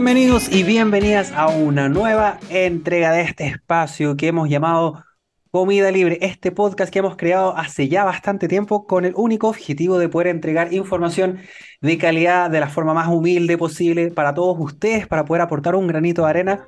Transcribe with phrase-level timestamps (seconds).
[0.00, 5.04] Bienvenidos y bienvenidas a una nueva entrega de este espacio que hemos llamado
[5.50, 9.98] Comida Libre, este podcast que hemos creado hace ya bastante tiempo con el único objetivo
[9.98, 11.40] de poder entregar información
[11.82, 15.86] de calidad de la forma más humilde posible para todos ustedes, para poder aportar un
[15.86, 16.64] granito de arena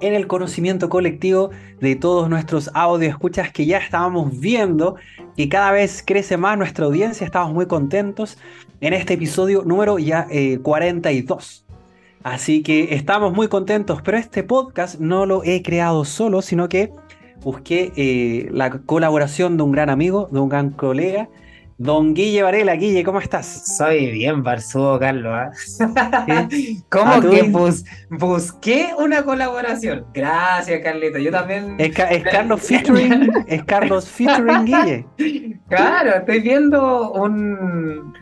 [0.00, 1.50] en el conocimiento colectivo
[1.80, 4.96] de todos nuestros audio escuchas que ya estábamos viendo
[5.36, 8.36] que cada vez crece más nuestra audiencia, estamos muy contentos
[8.80, 10.26] en este episodio número ya
[10.60, 11.63] 42.
[12.24, 16.68] Eh, Así que estamos muy contentos, pero este podcast no lo he creado solo, sino
[16.68, 16.90] que
[17.42, 21.28] busqué eh, la colaboración de un gran amigo, de un gran colega,
[21.76, 22.76] don Guille Varela.
[22.76, 23.76] Guille, ¿cómo estás?
[23.76, 25.32] Soy bien barzudo, Carlos.
[25.34, 25.50] ¿ah?
[26.88, 27.52] ¿Cómo que
[28.08, 30.06] busqué una colaboración?
[30.14, 31.18] Gracias, Carlito.
[31.18, 31.76] Yo también.
[31.78, 35.06] Es, Carlos featuring, es Carlos featuring Guille.
[35.68, 38.14] Claro, estoy viendo un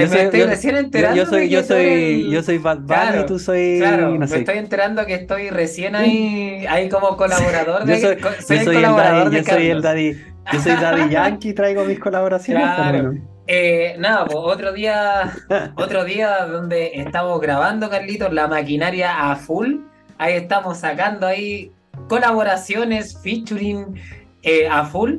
[0.00, 1.16] yo soy, estoy recién enterando.
[1.16, 3.78] Yo, soy, yo soy, yo soy Bad Bunny y tú soy.
[3.78, 8.00] Claro, me estoy enterando que estoy recién ahí, ahí como colaborador de.
[8.00, 10.24] Yo soy, soy, yo soy el Daddy, yo soy el Daddy.
[10.52, 12.64] Yo soy Daddy Yankee, traigo mis colaboraciones.
[12.64, 13.14] Claro.
[13.46, 15.32] Eh, nada, pues otro día,
[15.76, 19.76] otro día donde estamos grabando, Carlitos, la maquinaria a full.
[20.18, 21.72] Ahí estamos sacando ahí
[22.08, 24.00] colaboraciones, featuring
[24.42, 25.18] eh, a full.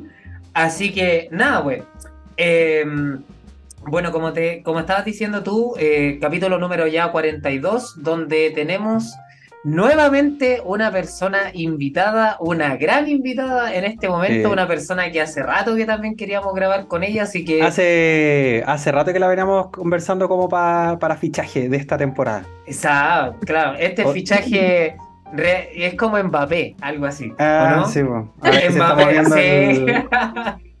[0.54, 1.82] Así que nada, pues.
[2.36, 2.84] Eh,
[3.88, 9.14] bueno, como, te, como estabas diciendo tú, eh, capítulo número ya 42, donde tenemos
[9.64, 15.76] nuevamente una persona invitada, una gran invitada en este momento, una persona que hace rato
[15.76, 17.62] que también queríamos grabar con ella, así que...
[17.62, 22.44] Hace, hace rato que la veníamos conversando como para fichaje de esta temporada.
[22.66, 24.96] Exacto, claro, este fichaje...
[25.74, 27.32] es como Mbappé, algo así.
[27.38, 28.32] Ah, sí, bueno.
[28.42, 29.86] Mbappé, sí.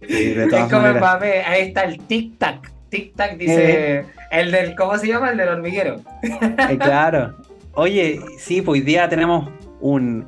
[0.00, 2.71] es como Mbappé, ahí está el tic-tac.
[2.92, 4.00] Tic-tac dice.
[4.00, 4.04] Eh.
[4.30, 4.76] el del.
[4.76, 5.30] ¿Cómo se llama?
[5.30, 5.96] El del hormiguero.
[6.22, 7.34] Eh, claro.
[7.74, 9.48] Oye, sí, pues hoy día tenemos
[9.80, 10.26] un,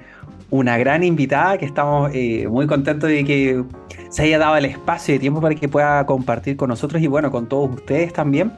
[0.49, 3.63] una gran invitada que estamos eh, muy contentos de que
[4.09, 7.31] se haya dado el espacio y tiempo para que pueda compartir con nosotros y bueno,
[7.31, 8.51] con todos ustedes también.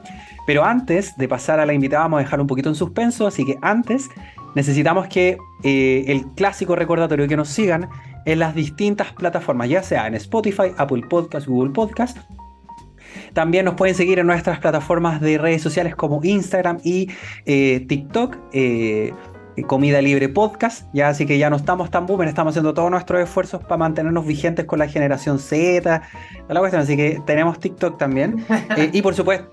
[0.45, 3.45] Pero antes de pasar a la invitada, vamos a dejar un poquito en suspenso, así
[3.45, 4.09] que antes
[4.55, 7.89] necesitamos que el clásico recordatorio que nos sigan
[8.25, 12.17] en las distintas plataformas, ya sea en Spotify, Apple Podcast, Google Podcast
[13.33, 17.09] también nos pueden seguir en nuestras plataformas de redes sociales como Instagram y
[17.45, 18.37] eh, TikTok.
[18.53, 19.13] Eh,
[19.65, 23.21] Comida Libre Podcast, ya así que ya no estamos tan boomer, estamos haciendo todos nuestros
[23.21, 26.01] esfuerzos para mantenernos vigentes con la generación Z,
[26.47, 28.45] la cuestión, así que tenemos TikTok también.
[28.77, 29.51] Eh, y por supuesto,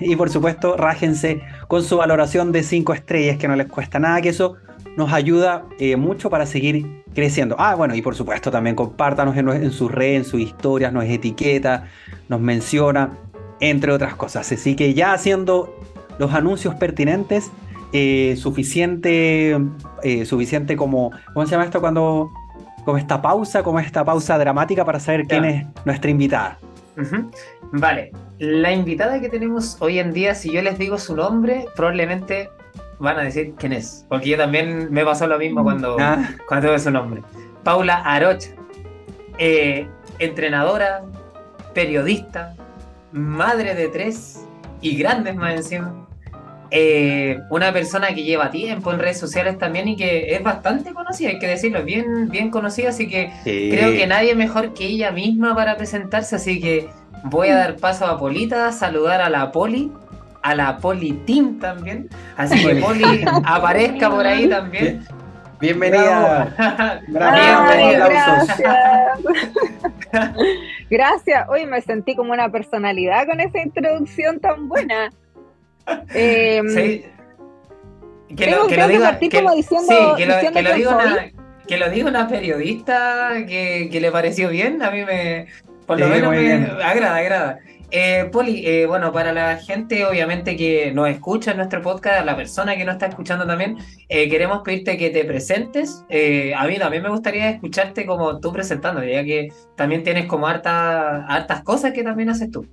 [0.00, 4.20] y por supuesto, rájense con su valoración de 5 estrellas, que no les cuesta nada,
[4.20, 4.56] que eso
[4.96, 7.56] nos ayuda mucho para seguir creciendo.
[7.58, 11.04] Ah, bueno, y por supuesto también compártanos en, en sus redes, en sus historias, nos
[11.04, 11.88] etiqueta,
[12.28, 13.10] nos menciona
[13.60, 14.50] entre otras cosas.
[14.52, 15.74] Así que ya haciendo
[16.18, 17.50] los anuncios pertinentes,
[17.92, 19.56] eh, suficiente,
[20.02, 22.30] eh, suficiente como, ¿cómo se llama esto cuando,
[22.84, 26.58] como esta pausa, como esta pausa dramática para saber quién es nuestra invitada?
[27.72, 32.48] Vale, la invitada que tenemos hoy en día, si yo les digo su nombre, probablemente
[32.98, 36.28] van a decir quién es, porque yo también me pasó lo mismo cuando, ah.
[36.48, 37.22] cuando tuve su nombre.
[37.62, 38.50] Paula Arocha,
[39.38, 39.86] eh,
[40.18, 41.02] entrenadora,
[41.74, 42.54] periodista,
[43.12, 44.44] madre de tres
[44.80, 46.06] y grandes más encima.
[46.70, 51.30] Eh, una persona que lleva tiempo en redes sociales también y que es bastante conocida,
[51.30, 55.54] hay que decirlo, bien, bien conocida, así que creo que nadie mejor que ella misma
[55.54, 56.88] para presentarse, así que
[57.24, 59.92] voy a dar paso a Polita, saludar a la Poli,
[60.46, 65.04] a la Poli Team también, así que Poli aparezca por ahí también.
[65.58, 66.54] Bienvenida.
[67.08, 68.62] gracias.
[70.88, 71.48] gracias.
[71.48, 75.10] Hoy me sentí como una personalidad con esa introducción tan buena.
[76.14, 77.04] Eh, sí.
[78.36, 81.30] Que lo, que lo diga, que, como diciendo, sí, que lo, que lo diga una,
[81.66, 85.46] que lo diga una periodista que, que, le pareció bien, a mí me,
[85.86, 86.52] por lo menos me
[86.82, 87.58] agrada, agrada.
[87.90, 92.36] Eh, Poli, eh, bueno, para la gente obviamente que nos escucha en nuestro podcast, la
[92.36, 93.76] persona que nos está escuchando también,
[94.08, 96.04] eh, queremos pedirte que te presentes.
[96.56, 101.24] a mí también me gustaría escucharte como tú presentando, ya que también tienes como hartas
[101.28, 102.66] hartas cosas que también haces tú.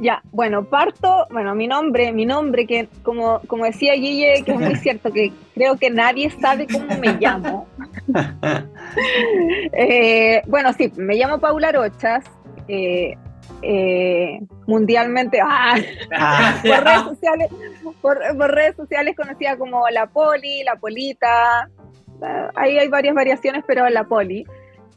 [0.00, 4.60] Ya, bueno, parto, bueno, mi nombre, mi nombre, que como, como decía Guille, que es
[4.60, 7.66] muy cierto, que creo que nadie sabe cómo me llamo.
[10.46, 12.24] bueno, sí, me llamo Paula Rochas,
[12.68, 13.16] eh,
[13.62, 15.76] eh, mundialmente ¡ah!
[16.12, 16.60] Ah.
[16.62, 17.50] por, redes sociales,
[18.00, 21.68] por, redes sociales conocida como la poli, la polita,
[22.22, 24.44] ah, ahí hay varias variaciones, pero la poli.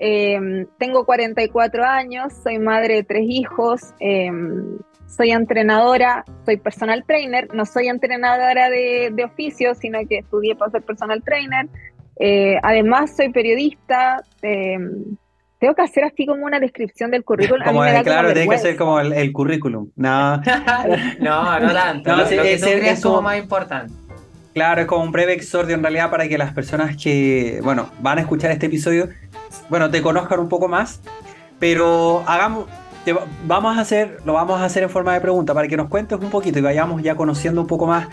[0.04, 7.54] Em, tengo 44 años, soy madre de tres hijos, em, soy entrenadora, soy personal trainer,
[7.54, 11.68] no soy entrenadora de, oficio, sino que estudié para ser personal trainer.
[12.20, 14.24] Eh, además, soy periodista.
[15.62, 17.62] Tengo que hacer así como una descripción del currículum.
[18.04, 19.92] claro, tiene que ser como el, currículum.
[19.96, 20.38] No,
[21.20, 22.18] no, no tanto.
[22.18, 23.94] No, es, como más importante.
[24.56, 28.18] Claro, es como un breve exordio en realidad para que las personas que, bueno, van
[28.18, 29.10] a escuchar este episodio,
[29.70, 31.00] bueno, te conozcan un poco más,
[31.60, 32.66] pero hagamos,
[33.46, 36.18] vamos a hacer, lo vamos a hacer en forma de pregunta para que nos cuentes
[36.20, 38.08] un poquito y vayamos ya conociendo un poco más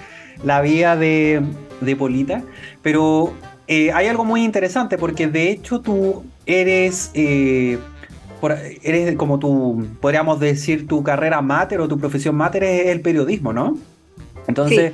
[0.45, 1.43] la vida de,
[1.81, 2.43] de Polita,
[2.83, 3.33] pero
[3.69, 7.13] eh, hay algo muy interesante porque de hecho tú eres...
[7.15, 7.79] Eh,
[8.85, 13.53] eres como tu, podríamos decir, tu carrera máter o tu profesión máter es el periodismo,
[13.53, 13.77] ¿no?
[14.47, 14.93] Entonces,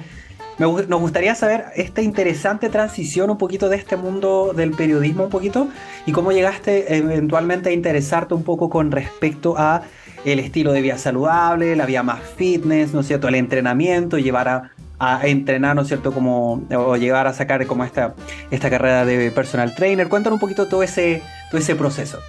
[0.58, 5.68] nos gustaría saber esta interesante transición un poquito de este mundo del periodismo un poquito
[6.06, 9.82] y cómo llegaste eventualmente a interesarte un poco con respecto a
[10.24, 13.28] el estilo de vida saludable, la vida más fitness, ¿no es cierto?
[13.28, 14.70] El entrenamiento, llevar a,
[15.22, 16.12] entrenar, ¿no es cierto?
[16.12, 18.14] Como, o llegar a sacar como esta,
[18.50, 20.08] esta carrera de personal trainer.
[20.08, 22.20] Cuéntanos un poquito todo ese, todo ese proceso.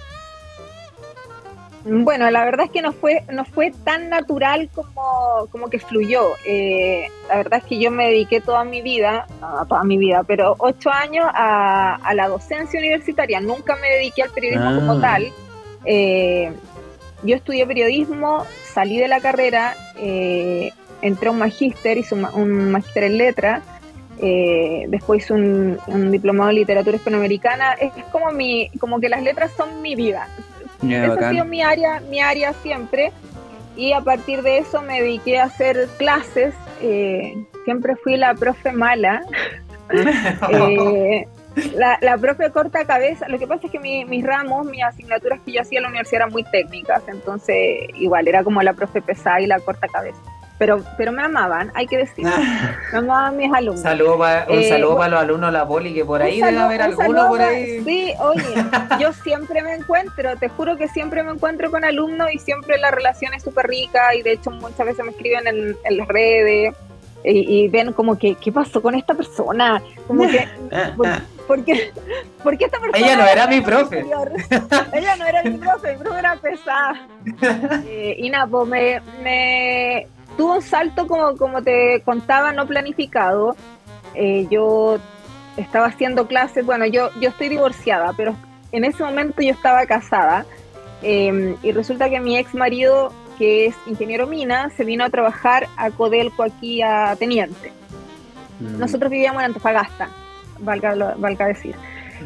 [1.88, 6.32] Bueno, la verdad es que no fue, no fue tan natural como, como que fluyó.
[6.44, 10.24] Eh, la verdad es que yo me dediqué toda mi vida, no, toda mi vida,
[10.26, 13.40] pero ocho años a, la docencia universitaria.
[13.40, 15.00] Nunca me dediqué al periodismo como ah.
[15.00, 15.32] tal.
[15.84, 16.52] Eh,
[17.22, 20.72] yo estudié periodismo, salí de la carrera, eh,
[21.02, 23.62] entré a un magíster, hice un, magíster en letra,
[24.88, 27.74] después hice un, diplomado en literatura hispanoamericana.
[27.74, 30.28] Es, es, como mi, como que las letras son mi vida.
[30.82, 33.12] Esa ha sido mi área, mi área siempre.
[33.76, 36.54] Y a partir de eso me dediqué a hacer clases.
[36.80, 39.22] Eh, siempre fui la profe mala.
[40.50, 41.28] Eh,
[41.76, 43.28] la, profe corta cabeza.
[43.28, 46.22] Lo que pasa es que mis ramos, mis asignaturas que yo hacía en la universidad
[46.22, 47.04] eran muy técnicas.
[47.06, 50.18] Entonces, igual, era como la profe pesada y la corta cabeza
[50.58, 52.26] pero, pero me amaban, hay que decir.
[52.92, 53.82] me amaban mis alumnos.
[53.82, 56.82] Saludo un eh, saludo para los alumnos de la poli, que por ahí debe haber
[56.82, 57.82] alguno por ahí.
[57.84, 58.64] Sí, oye,
[59.00, 62.90] yo siempre me encuentro, te juro que siempre me encuentro con alumnos y siempre la
[62.90, 66.74] relación es súper rica y de hecho muchas veces me escriben en, en las redes
[67.28, 69.82] y, ven como que, ¿qué pasó con esta persona?
[70.06, 70.48] Como que,
[71.46, 71.92] ¿por, qué,
[72.60, 72.98] esta persona?
[72.98, 74.04] Ella no era mi profe.
[74.92, 77.08] Ella no era mi profe, mi profe era pesada.
[77.88, 83.56] Eh, y nada, pues me, me tuvo un salto, como, como te contaba, no planificado.
[84.14, 84.98] Eh, yo
[85.56, 88.36] estaba haciendo clases, bueno, yo, yo estoy divorciada, pero
[88.72, 90.44] en ese momento yo estaba casada
[91.02, 95.66] em, y resulta que mi ex marido, que es ingeniero mina, se vino a trabajar
[95.76, 97.72] a Codelco aquí a Teniente.
[98.60, 98.78] Mm.
[98.78, 100.08] Nosotros vivíamos en Antofagasta,
[100.58, 101.74] valga, valga decir.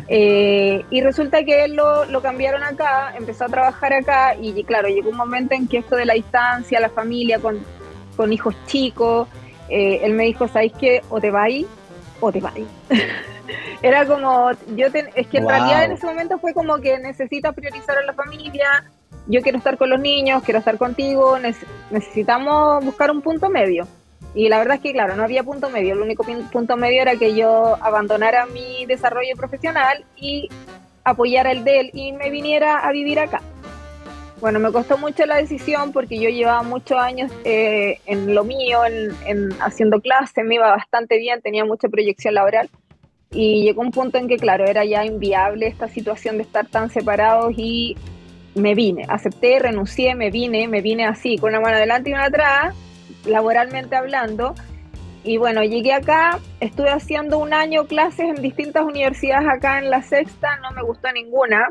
[0.07, 4.89] Eh, y resulta que él lo, lo, cambiaron acá, empezó a trabajar acá y claro,
[4.89, 7.59] llegó un momento en que esto de la distancia, la familia, con
[8.21, 9.29] con hijos chicos.
[9.71, 11.01] Eh, él me dijo, ¿sabéis qué?
[11.09, 11.65] O te vais
[12.21, 12.67] o te vais.
[13.83, 17.97] Era como, yo es que en realidad en ese momento fue como que necesitas priorizar
[17.97, 18.85] a la familia,
[19.27, 21.39] yo quiero estar con los niños, quiero estar contigo,
[21.91, 23.89] necesitamos buscar un punto medio.
[24.35, 25.95] Y la verdad es que, claro, no había punto medio.
[25.95, 26.23] El único
[26.53, 30.51] punto medio era que yo abandonara mi desarrollo profesional y
[31.05, 33.41] apoyara el de él y me viniera a vivir acá.
[34.41, 38.81] Bueno, me costó mucho la decisión porque yo llevaba muchos años eh, en lo mío,
[38.87, 42.71] en, haciendo clases, me iba bastante bien, tenía mucha proyección laboral.
[43.31, 46.89] Y llegó un punto en que, claro, era ya inviable esta situación de estar tan
[46.89, 47.97] separados y
[48.55, 52.25] me vine, acepté, renuncié, me vine, me vine así, con una mano adelante y una
[52.25, 52.75] atrás,
[53.27, 54.55] laboralmente hablando.
[55.23, 60.01] Y bueno, llegué acá, estuve haciendo un año clases en distintas universidades acá en la
[60.01, 61.69] sexta, no me gustó ninguna,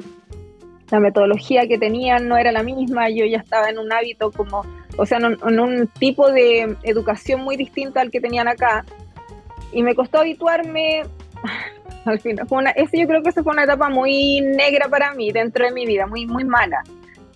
[0.91, 4.63] la metodología que tenían no era la misma, yo ya estaba en un hábito como,
[4.97, 8.85] o sea, en un, tipo de educación muy distinta al que tenían acá.
[9.71, 11.03] Y me costó habituarme,
[12.05, 15.13] al final, fue una, ese yo creo que esa fue una etapa muy negra para
[15.13, 16.81] mí dentro de mi vida, muy, muy mala,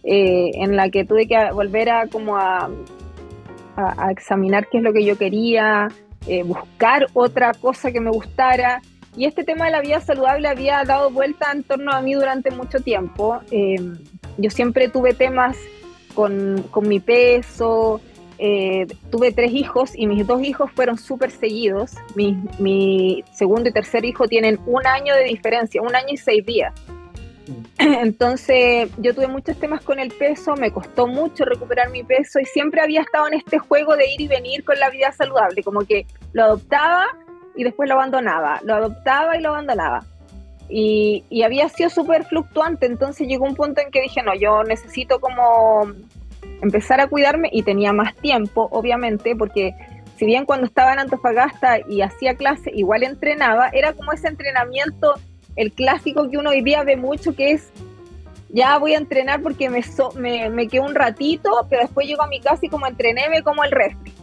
[0.04, 2.70] eh, en la que tuve que volver a como a,
[3.76, 5.90] a, examinar qué es lo que yo quería,
[6.28, 8.82] eh, buscar otra cosa que me gustara
[9.16, 12.52] y este tema de la vida saludable había dado vuelta en torno a mí durante
[12.52, 13.40] mucho tiempo.
[13.52, 13.76] Eh,
[14.38, 15.58] yo siempre tuve temas
[16.16, 18.02] con, con mi peso,
[18.40, 21.92] eh, tuve tres hijos y mis dos hijos fueron súper seguidos.
[22.16, 26.44] Mi, mi, segundo y tercer hijo tienen un año de diferencia, un año y seis
[26.46, 26.74] días.
[27.78, 32.46] Entonces yo tuve muchos temas con el peso, me costó mucho recuperar mi peso y
[32.46, 35.82] siempre había estado en este juego de ir y venir con la vida saludable, como
[35.82, 37.06] que lo adoptaba
[37.56, 40.04] y después lo abandonaba, lo adoptaba y lo abandonaba.
[40.70, 45.20] Y, había sido súper fluctuante, entonces llegó un punto en que dije, no, yo necesito
[45.20, 45.92] como
[46.62, 49.74] empezar a cuidarme y tenía más tiempo, obviamente, porque
[50.18, 55.14] si bien cuando estaba en Antofagasta y hacía clase, igual entrenaba, era como ese entrenamiento,
[55.56, 57.70] el clásico que uno hoy día ve mucho, que es,
[58.50, 59.82] ya voy a entrenar porque me,
[60.16, 63.44] me, me quedo un ratito, pero después llego a mi casa y como entrené, me
[63.44, 64.23] como el resto.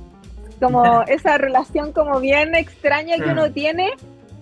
[0.61, 3.53] Como esa relación como bien extraña que uno mm.
[3.53, 3.91] tiene,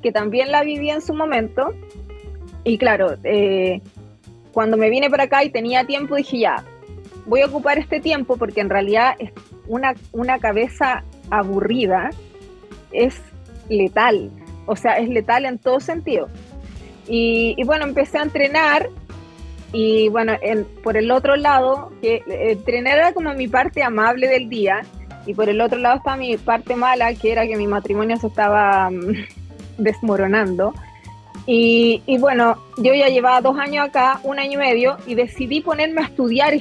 [0.02, 1.74] que también la viví en su momento.
[2.64, 3.80] Y claro, eh,
[4.52, 6.64] cuando me vine para acá y tenía tiempo, dije ya,
[7.26, 9.32] voy a ocupar este tiempo porque en realidad es
[9.66, 12.10] una, una cabeza aburrida
[12.92, 13.20] es
[13.68, 14.30] letal,
[14.66, 16.28] o sea, es letal en todo sentido.
[17.06, 18.90] Y, bueno, empecé a entrenar
[19.72, 20.34] y bueno,
[20.82, 24.82] por el otro lado, que entrenar era como mi parte amable del día
[25.28, 28.26] y por el otro lado estaba mi parte mala, que era que mi matrimonio se
[28.26, 29.12] estaba mm,
[29.78, 30.74] desmoronando.
[31.46, 35.60] Y, y, bueno, yo ya llevaba dos años acá, un año y medio, y decidí
[35.60, 36.54] ponerme a estudiar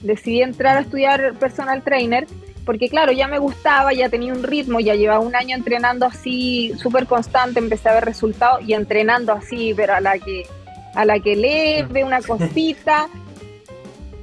[0.00, 2.26] Decidí entrar a estudiar personal trainer
[2.64, 6.72] porque claro, ya me gustaba, ya tenía un ritmo, ya llevaba un año entrenando así
[6.76, 10.46] súper constante, empecé a ver resultados y entrenando así, pero a la que,
[10.94, 13.08] a la que leve una cosita.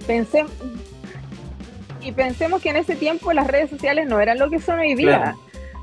[0.05, 0.45] Pensé,
[2.07, 4.95] y pensemos que en ese tiempo las redes sociales no eran lo que son hoy
[4.95, 5.35] día.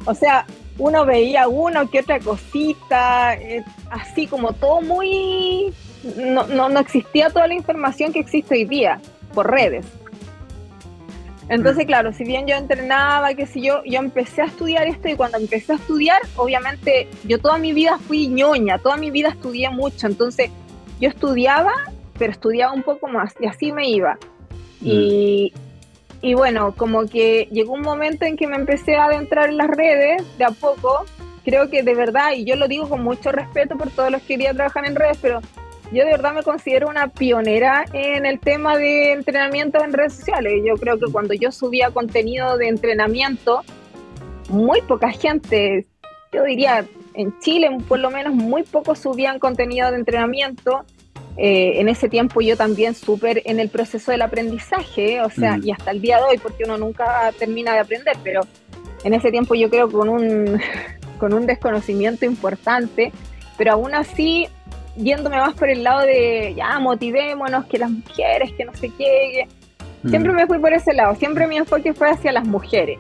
[0.07, 0.47] O sea,
[0.79, 5.75] uno veía uno que otra cosita, eh, así como todo muy...
[6.17, 9.01] No, no, no existía toda la información que existe hoy día
[9.35, 9.85] por redes.
[11.51, 11.89] Entonces, mm.
[11.89, 15.37] claro, si bien yo entrenaba, qué sé yo, yo empecé a estudiar esto y cuando
[15.37, 20.07] empecé a estudiar, obviamente, yo toda mi vida fui ñoña, toda mi vida estudié mucho,
[20.07, 20.51] entonces
[21.01, 21.73] yo estudiaba,
[22.19, 24.15] pero estudiaba un poco más y así me iba.
[24.81, 24.87] Mm.
[24.87, 25.53] Y,
[26.25, 29.69] y bueno, como que llegó un momento en que me empecé a adentrar en las
[29.69, 31.05] redes de a poco,
[31.45, 34.29] creo que de verdad, y yo lo digo con mucho respeto por todos los que
[34.29, 35.43] quería trabajar en redes, pero
[35.93, 40.63] yo de verdad me considero una pionera en el tema de entrenamiento en redes sociales.
[40.65, 43.63] Yo creo que cuando yo subía contenido de entrenamiento,
[44.49, 45.85] muy poca gente,
[46.33, 50.87] yo diría en Chile por lo menos muy pocos subían contenido de entrenamiento.
[51.37, 55.67] Eh, en ese tiempo yo también súper en el proceso del aprendizaje, o sea, mm.
[55.67, 58.43] y hasta el día de hoy, porque uno nunca termina de aprender, pero
[59.03, 60.61] en ese tiempo yo creo con un,
[61.19, 63.13] con un desconocimiento importante,
[63.57, 64.49] pero aún así
[64.97, 69.49] yéndome más por el lado de, ya, motivémonos, que las mujeres, que no sé qué.
[70.09, 70.37] Siempre mm.
[70.37, 72.99] me fui por ese lado, siempre mi enfoque fue hacia las mujeres.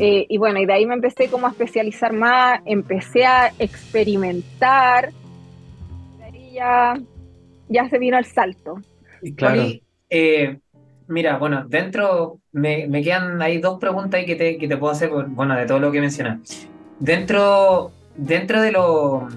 [0.00, 5.10] Eh, y bueno, y de ahí me empecé como a especializar más, empecé a experimentar,
[6.18, 6.94] de ahí ya,
[7.68, 8.80] ya se vino el salto.
[9.36, 9.64] Claro.
[10.10, 10.58] Eh,
[11.08, 15.10] mira, bueno, dentro me, me, quedan ahí dos preguntas que te, que te puedo hacer,
[15.10, 16.68] bueno, de todo lo que mencionas.
[16.98, 19.28] Dentro, dentro de lo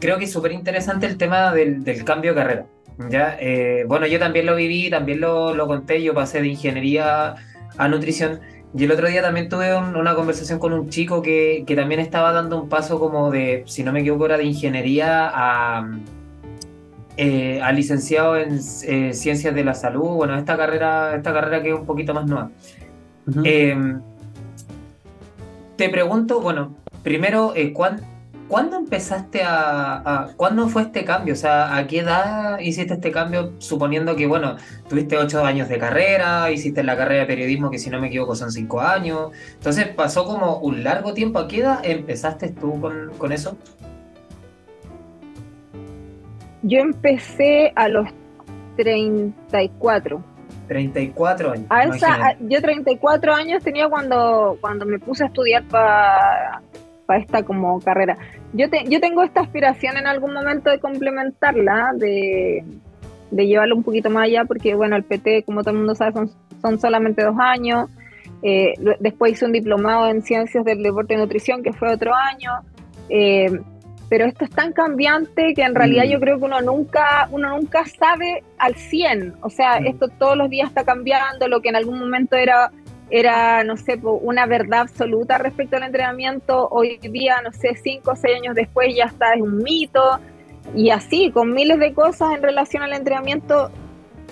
[0.00, 2.66] creo que es súper interesante el tema del, cambio de carrera.
[3.10, 3.36] ¿ya?
[3.40, 7.34] Eh, bueno, yo también lo viví, también lo, lo, conté, yo pasé de ingeniería
[7.76, 8.40] a nutrición.
[8.76, 12.32] Y el otro día también tuve una conversación con un chico que, que, también estaba
[12.32, 15.88] dando un paso como de, si no me equivoco, era de ingeniería a,
[17.16, 20.16] eh, a licenciado en eh, ciencias de la salud.
[20.16, 22.50] Bueno, esta carrera, esta carrera que es un poquito más nueva.
[25.76, 28.02] te pregunto, bueno, primero, ¿cuál,
[28.48, 31.34] ¿Cuándo empezaste a, ¿Cuándo fue este cambio?
[31.34, 33.54] O sea, ¿a qué edad hiciste este cambio?
[33.58, 34.56] Suponiendo que, bueno,
[34.88, 38.36] tuviste ocho años de carrera, hiciste la carrera de periodismo, que si no me equivoco
[38.36, 39.32] son cinco años.
[39.54, 41.40] Entonces pasó como un largo tiempo.
[41.40, 42.80] ¿A qué edad empezaste tú
[43.18, 43.56] con, eso?
[46.66, 48.08] Yo empecé a los
[48.76, 50.22] 34.
[50.68, 51.66] 34 años.
[51.68, 56.60] A esa, yo 34 años tenía cuando, cuando me puse a estudiar para
[57.06, 58.18] para esta como carrera.
[58.52, 62.64] Yo, yo tengo esta aspiración en algún momento de complementarla, de,
[63.30, 66.12] de llevarlo un poquito más allá, porque bueno, el PT, como todo el mundo sabe,
[66.12, 66.30] son,
[66.60, 67.88] son solamente dos años.
[68.42, 72.50] Eh, después hice un diplomado en ciencias del deporte y nutrición, que fue otro año.
[73.08, 73.50] Eh,
[74.08, 76.10] pero esto es tan cambiante que en realidad mm.
[76.10, 79.36] yo creo que uno nunca, uno nunca sabe al 100.
[79.40, 79.86] O sea, mm.
[79.86, 82.70] esto todos los días está cambiando, lo que en algún momento era
[83.08, 88.16] era, no sé, una verdad absoluta respecto al entrenamiento, hoy día, no sé, cinco o
[88.16, 90.18] seis años después ya está, es un mito,
[90.74, 93.70] y así, con miles de cosas en relación al entrenamiento,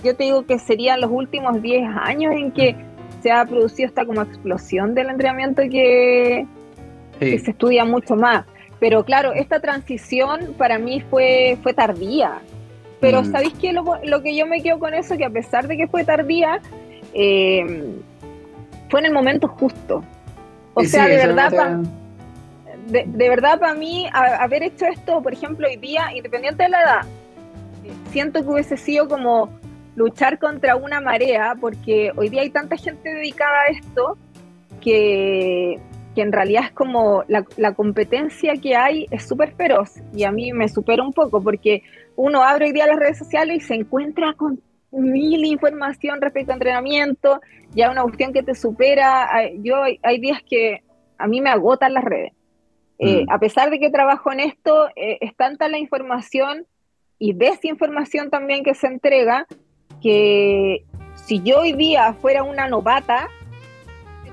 [0.03, 2.77] yo te digo que serían los últimos 10 años en que
[3.23, 6.47] se ha producido esta como explosión del entrenamiento que,
[7.19, 8.45] que se estudia mucho más.
[8.81, 12.41] Pero claro, esta transición para mí fue, fue tardía.
[13.01, 13.33] Pero mm.
[13.33, 13.73] ¿sabéis qué?
[13.73, 16.61] Lo, lo, que yo me quedo con eso, que a pesar de que fue tardía,
[17.13, 17.95] eh,
[18.91, 20.05] fue en el momento justo.
[20.75, 21.81] O sea, de verdad,
[22.87, 27.01] de, verdad para mí, haber hecho esto, por ejemplo, hoy día, independiente de la edad,
[28.11, 29.49] siento que hubiese sido como
[29.95, 34.19] luchar contra una marea, porque hoy día hay tanta gente dedicada a esto
[34.81, 35.79] que,
[36.15, 40.33] que en realidad es como la, la competencia que hay es súper feroz y a
[40.33, 41.83] mí me supera un poco porque
[42.17, 44.61] uno abre hoy día las redes sociales y se encuentra con
[44.93, 47.41] mil información respecto a entrenamiento,
[47.75, 49.29] ya una cuestión que te supera.
[49.61, 50.83] Yo hay días que
[51.19, 52.33] a mí me agotan las redes.
[52.99, 53.31] Eh, mm.
[53.31, 56.67] A pesar de que trabajo en esto, eh, es tanta la información
[57.19, 59.47] y desinformación también que se entrega
[60.03, 63.29] que si yo hoy día fuera una novata,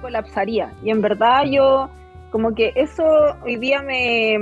[0.02, 0.74] colapsaría.
[0.84, 1.90] Y en verdad yo,
[2.32, 3.04] como que eso
[3.44, 4.38] hoy día me,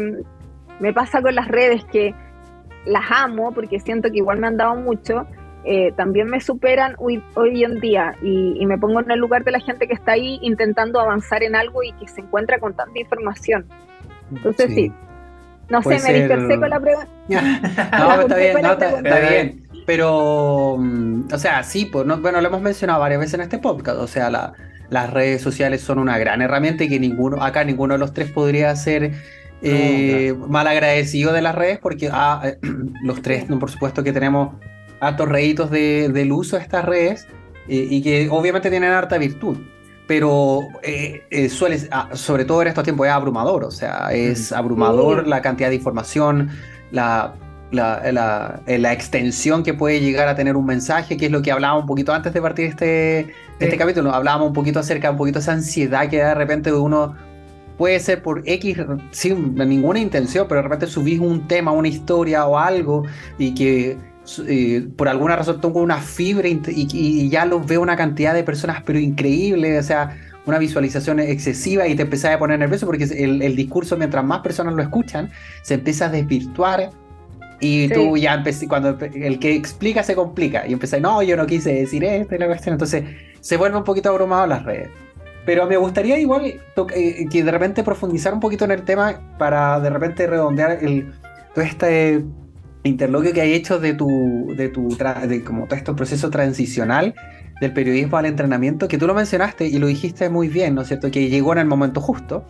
[0.80, 2.16] me pasa con las redes, que
[2.86, 5.28] las amo porque siento que igual me han dado mucho,
[5.66, 9.52] eh, también me superan hoy, hoy en día y, me pongo en el lugar de
[9.52, 12.98] la gente que está ahí intentando avanzar en algo y que se encuentra con tanta
[12.98, 13.66] información.
[14.32, 14.92] Entonces sí.
[15.70, 17.10] No sé, me dispersé con la pregunta.
[17.28, 19.68] no, está bien, no, está, bien.
[19.86, 24.00] Pero, mm, o sea, sí, pues, bueno, lo hemos mencionado varias veces en este podcast.
[24.00, 24.54] O sea,
[24.90, 28.32] las redes sociales son una gran herramienta y que ninguno, acá ninguno de los tres
[28.32, 29.12] podría ser
[29.62, 32.54] eh, mal agradecido de las redes porque ah,
[33.04, 34.56] los tres, por supuesto que tenemos
[35.00, 37.28] altos réditos del uso de estas redes
[37.68, 39.58] eh, y que obviamente tienen harta virtud.
[40.08, 43.64] Pero eh, eh, suele, ah, sobre todo en estos tiempos, es abrumador.
[43.64, 46.50] O sea, es abrumador la cantidad de información,
[46.92, 47.36] la,
[47.72, 51.84] la, la, extensión que puede llegar a tener un mensaje, que es lo que hablábamos
[51.84, 54.12] un poquito antes de partir este, este capítulo.
[54.14, 57.16] Hablábamos un poquito acerca, un poquito esa ansiedad que de repente uno
[57.78, 58.78] puede ser por X,
[59.12, 63.04] sin ninguna intención, pero de repente subís un tema, una historia o algo
[63.38, 63.98] y que
[64.48, 68.84] eh, por alguna razón tengo una fibra y, ya lo veo una cantidad de personas,
[68.86, 73.56] pero increíble, o sea, una visualización excesiva y te empezás a poner nervioso porque el,
[73.56, 76.90] discurso, mientras más personas lo escuchan, se empieza a desvirtuar
[77.60, 81.46] y tú ya empecé, cuando el que explica se complica y empecé, no, yo no
[81.46, 83.04] quise decir esto y la cuestión, entonces
[83.42, 84.90] se vuelve un poquito abrumado las redes.
[85.46, 89.80] Pero me gustaría igual eh, que de repente profundizar un poquito en el tema para
[89.80, 91.12] de repente redondear el,
[91.54, 92.24] todo este
[92.84, 94.90] interloquio que hay hecho de tu, de tu
[95.28, 97.14] de como todo este proceso transicional
[97.60, 100.88] del periodismo al entrenamiento, que tú lo mencionaste y lo dijiste muy bien, ¿no es
[100.88, 101.12] cierto?
[101.12, 102.46] Que llegó en el momento justo,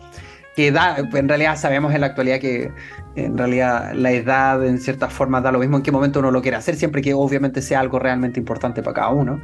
[0.60, 2.70] que da, en realidad sabemos en la actualidad que
[3.16, 6.42] en realidad la edad en cierta forma da lo mismo en qué momento uno lo
[6.42, 9.40] quiere hacer, siempre que obviamente sea algo realmente importante para cada uno.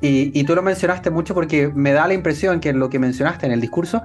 [0.00, 2.98] Y, y tú lo mencionaste mucho porque me da la impresión que en lo que
[2.98, 4.02] mencionaste en el discurso,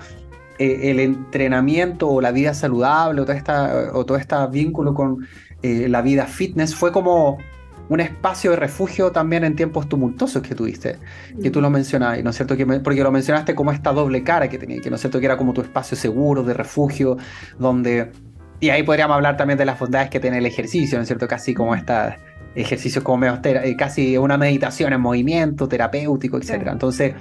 [0.60, 5.28] eh, el entrenamiento o la vida saludable o todo, esta, o todo este vínculo con
[5.64, 7.40] eh, la vida fitness fue como
[7.90, 10.98] un espacio de refugio también en tiempos tumultuosos que tuviste,
[11.42, 12.58] que tú lo mencionabas, ¿no es cierto?
[12.58, 15.26] Que porque lo mencionaste como esta doble cara que tenía, que no es cierto que
[15.26, 17.18] era como tu espacio seguro, de refugio,
[17.60, 18.12] donde...
[18.60, 21.28] Y ahí podríamos hablar también de las bondades que tiene el ejercicio, ¿no es cierto?
[21.28, 22.14] Casi como estos
[22.56, 26.68] ejercicios como eh, casi una meditación en movimiento, terapéutico, etc.
[26.72, 27.14] Entonces,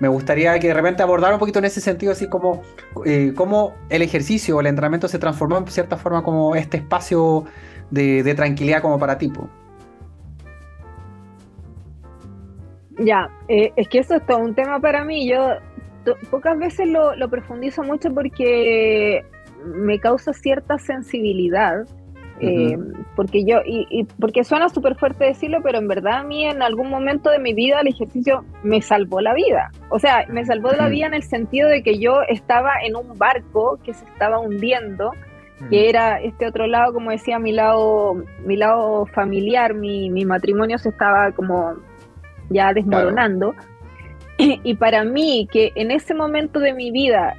[0.00, 2.62] me gustaría que de repente abordar un poquito en ese sentido, así como
[3.06, 7.44] eh, cómo el ejercicio o el entrenamiento se transformó en cierta forma como este espacio
[7.90, 9.48] de, tranquilidad como para tipo.
[13.04, 15.28] Ya, eh, es que eso es todo un tema para mí.
[15.28, 15.50] Yo
[16.30, 19.24] pocas veces lo, profundizo mucho porque
[19.64, 21.86] me causa cierta sensibilidad.
[22.44, 22.76] Eh,
[23.14, 26.90] porque yo, y, porque suena súper fuerte decirlo, pero en verdad a mí en algún
[26.90, 29.70] momento de mi vida el ejercicio me salvó la vida.
[29.90, 33.16] O sea, me salvó la vida en el sentido de que yo estaba en un
[33.16, 35.12] barco que se estaba hundiendo
[35.70, 40.88] que era este otro lado, como decía, mi lado, mi lado familiar, mi, matrimonio se
[40.88, 41.74] estaba como
[42.52, 43.54] ya desmoronando.
[44.38, 47.36] Y para mí, que en ese momento de mi vida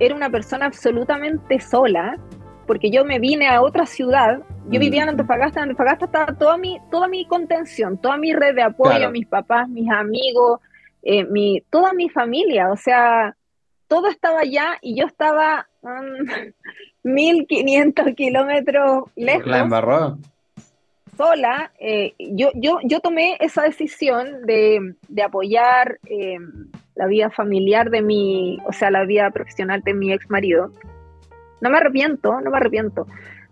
[0.00, 2.18] era una persona absolutamente sola,
[2.66, 6.56] porque yo me vine a otra ciudad, yo vivía en Antofagasta, en Antofagasta estaba toda
[6.56, 10.60] mi, toda mi contención, toda mi red de apoyo, mis papás, mis amigos,
[11.02, 13.36] eh, mi, toda mi familia, o sea,
[13.86, 16.26] todo estaba allá y yo estaba um,
[17.02, 19.46] 1500 kilómetros lejos.
[19.46, 20.18] La embarró.
[21.16, 26.38] Sola, eh, yo, yo, yo tomé esa decisión de, apoyar eh,
[26.94, 30.70] la vida familiar de mi, o sea, la vida profesional de mi ex marido.
[31.60, 33.06] No me arrepiento, no me arrepiento.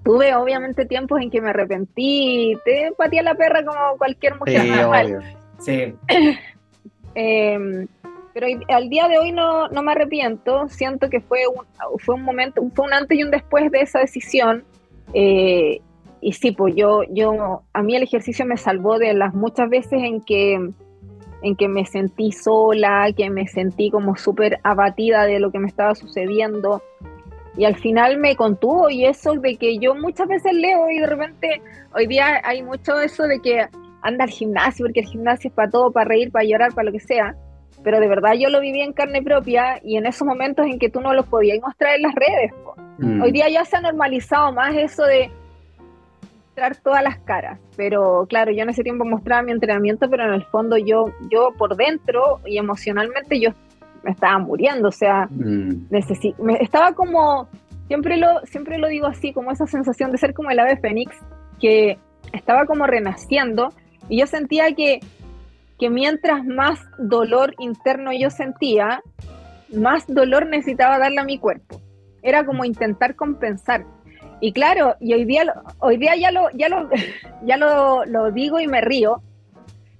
[0.04, 5.20] Tuve obviamente tiempos en que me arrepentí, te patía la perra como cualquier mujer
[5.58, 5.94] Sí, Sí.
[7.14, 7.86] Em,
[8.32, 11.66] pero al día de hoy no, no me arrepiento, siento que fue un,
[11.98, 14.64] fue un momento, fue un antes y un después de esa decisión.
[15.12, 15.82] Eh,
[16.22, 20.00] y sí, pues yo, yo, a mí el ejercicio me salvó de las muchas veces
[20.04, 20.54] en que,
[21.42, 25.66] en que me sentí sola, que me sentí como súper abatida de lo que me
[25.66, 26.80] estaba sucediendo.
[27.56, 31.06] Y al final me contuvo y eso de que yo muchas veces leo y de
[31.08, 31.60] repente
[31.92, 33.66] hoy día hay mucho eso de que
[34.02, 36.92] anda al gimnasio, porque el gimnasio es para todo, para reír, para llorar, para lo
[36.92, 37.34] que sea.
[37.82, 40.88] Pero de verdad yo lo viví en carne propia y en esos momentos en que
[40.88, 42.52] tú no lo podías mostrar en las redes.
[42.98, 43.22] Mm.
[43.22, 45.28] Hoy día ya se ha normalizado más eso de
[46.52, 47.58] mostrar todas las caras.
[47.76, 51.50] Pero claro, yo en ese tiempo mostraba mi entrenamiento, pero en el fondo yo, yo
[51.56, 53.50] por dentro y emocionalmente yo
[54.02, 54.88] me estaba muriendo.
[54.88, 55.86] O sea, mm.
[56.38, 57.48] me estaba como,
[57.88, 61.16] siempre lo, siempre lo digo así, como esa sensación de ser como el ave fénix,
[61.58, 61.98] que
[62.32, 63.68] estaba como renaciendo
[64.08, 65.00] y yo sentía que,
[65.78, 69.02] que mientras más dolor interno yo sentía,
[69.74, 71.80] más dolor necesitaba darle a mi cuerpo.
[72.22, 73.86] Era como intentar compensar.
[74.42, 75.44] Y claro, y hoy día,
[75.78, 76.90] hoy día ya lo, ya lo,
[77.46, 79.22] ya lo, digo y me río.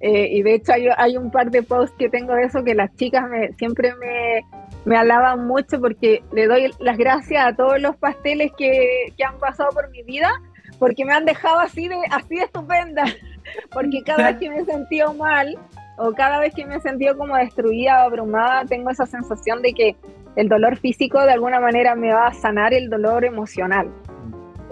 [0.01, 2.75] Eh, y de hecho hay, hay, un par de posts que tengo de eso que
[2.75, 4.45] las chicas me, siempre me,
[4.85, 9.39] me alaban mucho porque le doy las gracias a todos los pasteles que, que han
[9.39, 10.33] pasado por mi vida
[10.81, 13.05] porque me han dejado así de, así de estupenda,
[13.71, 15.57] porque cada vez que me he sentido mal
[15.99, 19.73] o cada vez que me he sentido como destruida o abrumada, tengo esa sensación de
[19.73, 19.97] que
[20.35, 23.89] el dolor físico de alguna manera me va a sanar el dolor emocional.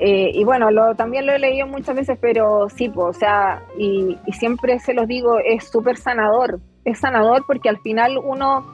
[0.02, 3.62] Eh, y bueno, lo, también lo he leído muchas veces, pero sí, pues, o sea,
[3.76, 8.64] y, siempre se los digo, es súper sanador, es sanador porque al final uno,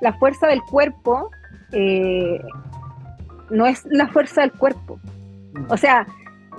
[0.00, 1.30] la fuerza del cuerpo,
[1.72, 2.40] eh,
[3.50, 4.98] no es la fuerza del cuerpo.
[5.68, 6.06] O sea,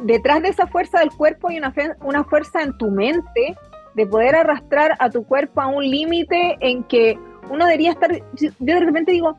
[0.03, 1.73] detrás de esa fuerza del cuerpo hay una,
[2.03, 3.55] una fuerza en tu mente
[3.95, 7.17] de poder arrastrar a tu cuerpo a un límite en que
[7.49, 9.35] uno debería estar, yo de repente digo,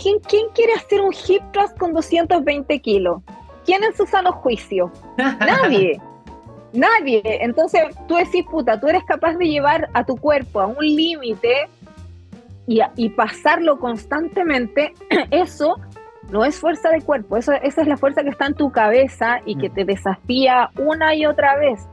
[0.00, 3.22] ¿quién, ¿quién quiere hacer un hip thrust con 220 kilos?
[3.66, 4.90] ¿Quién en su sano juicio?
[5.18, 6.00] Nadie.
[6.72, 7.22] Nadie.
[7.24, 11.68] Entonces tú decís, puta, tú eres capaz de llevar a tu cuerpo a un límite
[12.66, 14.92] y, y pasarlo constantemente,
[15.30, 15.76] eso
[16.30, 19.40] no es fuerza de cuerpo, eso, esa es la fuerza que está en tu cabeza
[19.44, 19.74] y que mm.
[19.74, 21.86] te desafía una y otra vez.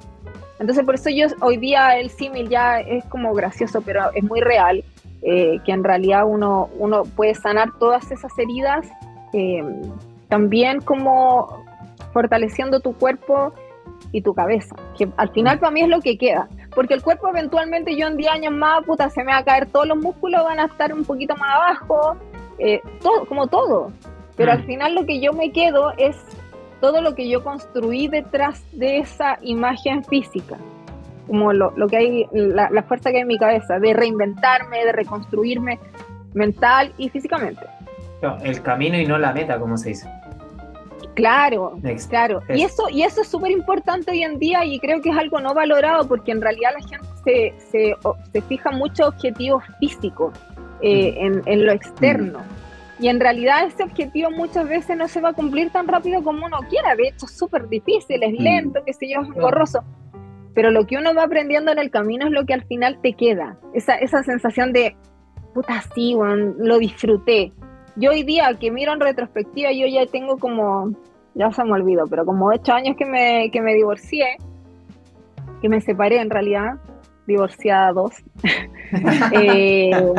[0.60, 4.42] Entonces por eso yo hoy día el símil ya es como gracioso, pero es muy
[4.42, 4.84] real,
[5.22, 8.88] eh, que en realidad uno, uno puede sanar todas esas heridas,
[9.34, 9.64] eh,
[10.34, 11.64] también como
[12.12, 13.54] fortaleciendo tu cuerpo
[14.12, 17.28] y tu cabeza, que al final para mí es lo que queda, porque el cuerpo
[17.28, 20.44] eventualmente yo en 10 años más, puta, se me va a caer todos los músculos,
[20.44, 22.18] van a estar un poquito más abajo,
[22.58, 23.92] eh, todo, como todo,
[24.36, 24.66] pero al mm.
[24.66, 26.18] final lo que yo me quedo es
[26.82, 30.58] todo lo que yo construí detrás de esa imagen física,
[31.28, 35.80] como lo, que hay, la, fuerza que hay en mi cabeza, de reinventarme, de reconstruirme
[36.34, 37.62] mental y físicamente.
[38.44, 40.10] el camino y no la meta, como se dice.
[41.14, 42.42] Claro, claro.
[42.50, 45.40] Y eso, y eso es súper importante hoy en día y creo que es algo
[45.40, 47.96] no valorado porque en realidad la gente se, se,
[48.32, 50.34] se fija mucho objetivos físicos
[50.82, 51.26] eh, mm.
[51.26, 52.40] en, en, lo externo.
[52.40, 53.04] Mm.
[53.04, 56.46] Y en realidad ese objetivo muchas veces no se va a cumplir tan rápido como
[56.46, 56.96] uno quiera.
[56.96, 58.44] De hecho, es súper difícil, es mm.
[58.44, 59.84] lento, qué sé yo, es borroso.
[60.56, 63.14] Pero lo que uno va aprendiendo en el camino es lo que al final te
[63.14, 63.58] queda.
[63.74, 64.96] Esa, esa sensación de,
[65.54, 67.52] puta, sí, bueno, lo disfruté.
[67.96, 70.92] Yo hoy día que miro en retrospectiva, yo ya tengo como,
[71.36, 74.38] ya se me olvidó, pero como ocho años que me, que me divorcié,
[75.62, 76.76] que me separé en realidad,
[77.28, 78.14] divorciada dos.
[79.34, 79.92] eh,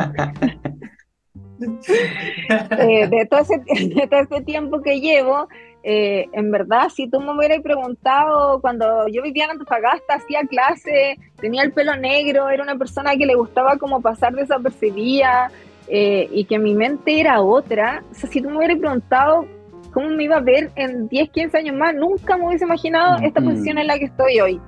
[1.58, 5.48] Eh, de, todo ese, este tiempo que llevo,
[5.82, 11.16] eh, en verdad, si tú me hubieras preguntado cuando yo vivía en Antofagasta, hacía clase,
[11.40, 15.50] tenía el pelo negro, era una persona que le gustaba como pasar desapercibida
[15.88, 19.46] eh, y que mi mente era otra, o sea, si tú me hubieras preguntado
[19.92, 23.40] cómo me iba a ver en 10, 15 años más, nunca me hubiese imaginado esta
[23.40, 24.60] posición en la que estoy hoy.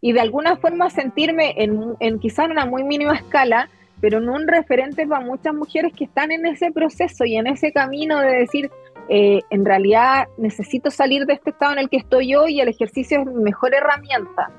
[0.00, 3.68] Y de alguna forma sentirme en, en quizá en una muy mínima escala,
[4.00, 7.72] pero no un referente para muchas mujeres que están en ese proceso y en ese
[7.72, 8.70] camino de decir,
[9.08, 12.68] eh, en realidad necesito salir de este estado en el que estoy yo y el
[12.68, 14.50] ejercicio es mi mejor herramienta.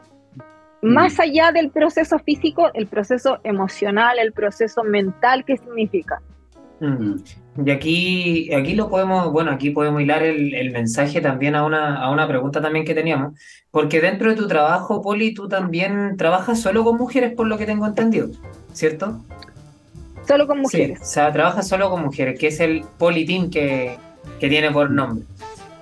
[0.82, 0.94] Mm.
[0.94, 6.22] Más allá del proceso físico, el proceso emocional, el proceso mental, ¿qué significa?
[6.80, 7.16] Mm.
[7.66, 12.02] Y aquí, aquí lo podemos, bueno, aquí podemos hilar el, el, mensaje también a una,
[12.02, 13.38] a una pregunta también que teníamos,
[13.72, 17.66] porque dentro de tu trabajo, Poli, tú también trabajas solo con mujeres, por lo que
[17.66, 18.30] tengo entendido.
[18.74, 19.22] ¿cierto?
[20.28, 21.00] Solo con mujeres.
[21.02, 23.98] o sea, trabaja solo con mujeres, que es el Politín que,
[24.40, 25.26] que tiene por nombre.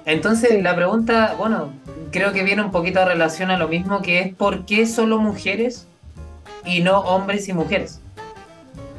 [0.10, 1.72] Entonces, la pregunta, bueno,
[2.12, 5.20] creo que viene un poquito a relación a lo mismo, que es ¿por qué solo
[5.20, 5.88] mujeres
[6.66, 8.02] y no hombres y mujeres?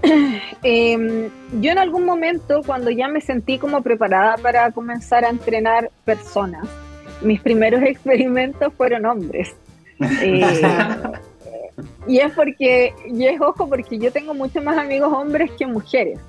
[0.62, 5.90] Em, yo en algún momento, cuando ya me sentí como preparada para comenzar a entrenar
[6.05, 6.68] personas,
[7.23, 9.57] mis primeros experimentos fueron hombres.
[10.23, 10.62] Eh,
[12.07, 16.20] y es porque, y es ojo, porque yo tengo muchos más amigos hombres que mujeres.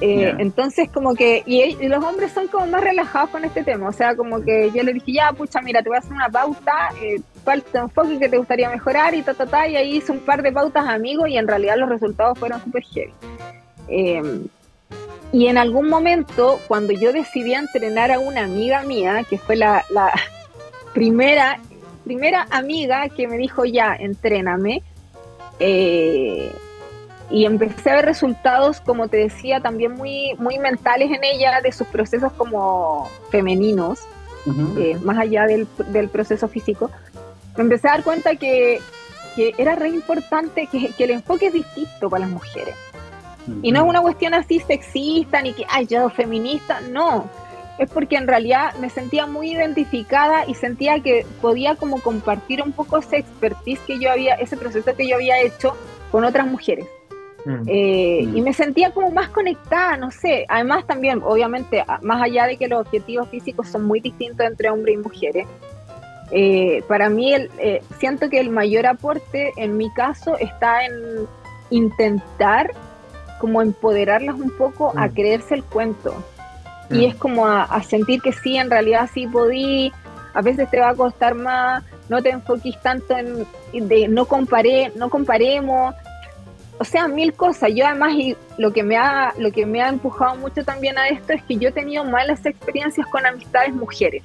[0.00, 3.92] Eh, entonces, como que, y, los hombres son como más relajados con este tema, o
[3.92, 6.90] sea, como que yo le dije, ya, pucha, mira, te voy a hacer una pauta,
[7.00, 10.12] eh, cuál tu enfoque que te gustaría mejorar y ta, ta, ta, y ahí hice
[10.12, 13.12] un par de pautas amigos y en realidad los resultados fueron súper heavy.
[13.88, 14.46] Em,
[15.32, 19.82] y en algún momento, cuando yo decidí entrenar a una amiga mía, que fue la,
[19.88, 20.12] la
[20.92, 21.58] primera,
[22.04, 24.82] primera amiga que me dijo, ya, entréname,
[25.58, 26.52] eh,
[27.30, 31.72] y empecé a ver resultados, como te decía, también muy, muy mentales en ella, de
[31.72, 34.00] sus procesos como femeninos,
[34.78, 36.90] eh, más allá del, del, proceso físico.
[37.56, 38.80] Me empecé a dar cuenta que,
[39.34, 42.76] que era re importante, que, que, el enfoque es distinto para las mujeres.
[43.62, 47.28] Y no es una cuestión así sexista, ni que, ay, yo feminista, no.
[47.78, 52.72] Es porque en realidad me sentía muy identificada y sentía que podía como compartir un
[52.72, 55.76] poco ese expertise que yo había, ese proceso que yo había hecho
[56.10, 56.86] con otras mujeres.
[57.46, 57.62] Mm.
[57.68, 58.36] Eh, mm.
[58.36, 60.44] Y me sentía como más conectada, no sé.
[60.48, 64.96] Además también, obviamente, más allá de que los objetivos físicos son muy distintos entre hombres
[64.96, 65.46] y mujeres,
[66.32, 70.92] eh, para mí eh, siento que el mayor aporte en mi caso está en
[71.70, 72.72] intentar
[73.38, 75.14] como empoderarlas un poco a mm.
[75.14, 76.14] creerse el cuento.
[76.90, 79.92] Y es como a, sentir que sí, en realidad sí podí,
[80.34, 84.92] a veces te va a costar más, no te enfoques tanto en de no comparé,
[84.94, 85.96] no comparemos,
[86.78, 87.70] o sea, mil cosas.
[87.74, 91.08] Yo además y lo que me ha lo que me ha empujado mucho también a
[91.08, 94.22] esto es que yo he tenido malas experiencias con amistades mujeres.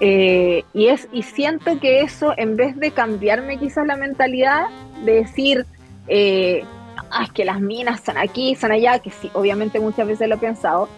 [0.00, 4.66] Eh, y es y siento que eso en vez de cambiarme quizás la mentalidad
[5.04, 5.66] de decir
[6.08, 6.64] eh,
[7.10, 10.36] ah, es que las minas son aquí, son allá, que sí, obviamente muchas veces lo
[10.36, 10.88] he pensado.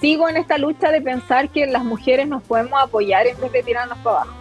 [0.00, 3.62] Sigo en esta lucha de pensar que las mujeres nos podemos apoyar en vez de
[3.62, 4.34] tirarnos para abajo.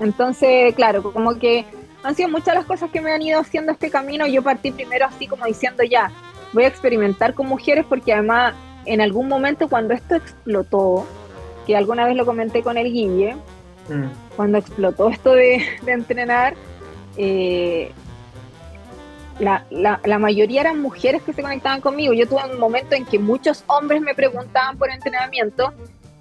[0.00, 1.66] Entonces, claro, como que
[2.04, 4.26] han sido muchas las cosas que me han ido haciendo este camino.
[4.26, 6.12] Yo partí primero así como diciendo ya,
[6.52, 11.06] voy a experimentar con mujeres porque además en algún momento cuando esto explotó,
[11.66, 13.36] que alguna vez lo comenté con el Guille,
[13.88, 14.36] mm.
[14.36, 16.54] cuando explotó esto de, entrenar,
[17.16, 17.90] eh,
[19.38, 22.12] la, la, mayoría eran mujeres que se conectaban conmigo.
[22.12, 25.72] Yo tuve un momento en que muchos hombres me preguntaban por entrenamiento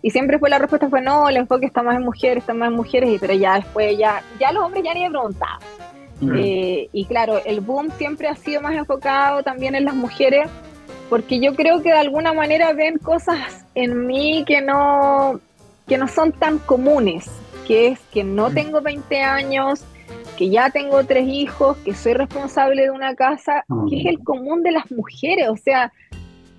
[0.06, 2.68] y siempre fue la respuesta fue no, el enfoque está más en mujeres, está más
[2.68, 5.60] en mujeres, pero ya después ya, ya los hombres ya ni me preguntaban.
[6.20, 6.36] Mm.
[6.38, 10.50] Eh, y claro, el boom siempre ha sido más enfocado también en las mujeres,
[11.10, 15.40] porque yo creo que de alguna manera ven cosas en mí que no,
[15.88, 17.32] que no son tan comunes,
[17.66, 18.54] que es que no mm.
[18.54, 19.86] tengo 20 años,
[20.38, 24.08] que ya tengo tres hijos, que soy responsable de una casa, que es mm.
[24.10, 25.94] el común de las mujeres, o sea,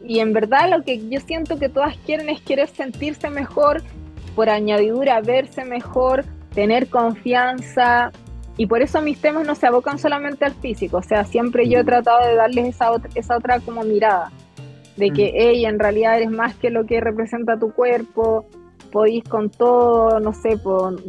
[0.06, 3.82] y en verdad lo que yo siento que todas quieren es querer sentirse mejor,
[4.34, 8.10] por añadidura verse mejor, tener confianza.
[8.56, 11.80] Y por eso mis temas no se abocan solamente al físico, o sea, siempre yo
[11.80, 14.30] he tratado de darles esa otra, esa otra como mirada,
[14.96, 18.46] de que, ella en realidad eres más que lo que representa tu cuerpo,
[18.92, 21.02] podéis con todo, no sé, por,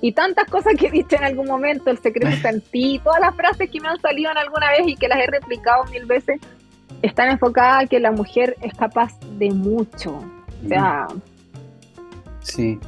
[0.00, 3.20] y tantas cosas que he dicho en algún momento, el secreto está en ti, todas
[3.20, 6.06] las frases que me han salido en alguna vez y que las he replicado mil
[6.06, 6.40] veces,
[7.02, 10.22] están enfocadas a que la mujer es capaz de mucho.
[10.64, 11.06] O sea.
[12.40, 12.78] Sí.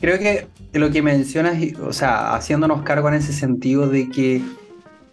[0.00, 4.42] creo que lo que mencionas, o sea, haciéndonos cargo en ese sentido de que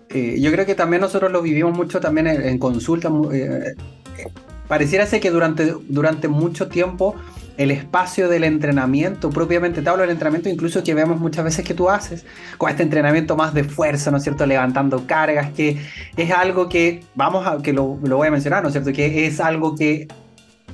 [0.09, 3.09] eh, yo creo que también nosotros lo vivimos mucho también en, consulta.
[3.33, 3.75] Eh,
[4.67, 7.15] pareciera ser que durante, durante mucho tiempo
[7.57, 11.73] el espacio del entrenamiento, propiamente te hablo del entrenamiento incluso que vemos muchas veces que
[11.73, 12.25] tú haces,
[12.57, 14.45] con este entrenamiento más de fuerza, ¿no es cierto?
[14.45, 15.77] Levantando cargas, que
[16.15, 18.93] es algo que, vamos a, que lo, lo voy a mencionar, ¿no es cierto?
[18.93, 20.07] Que es algo que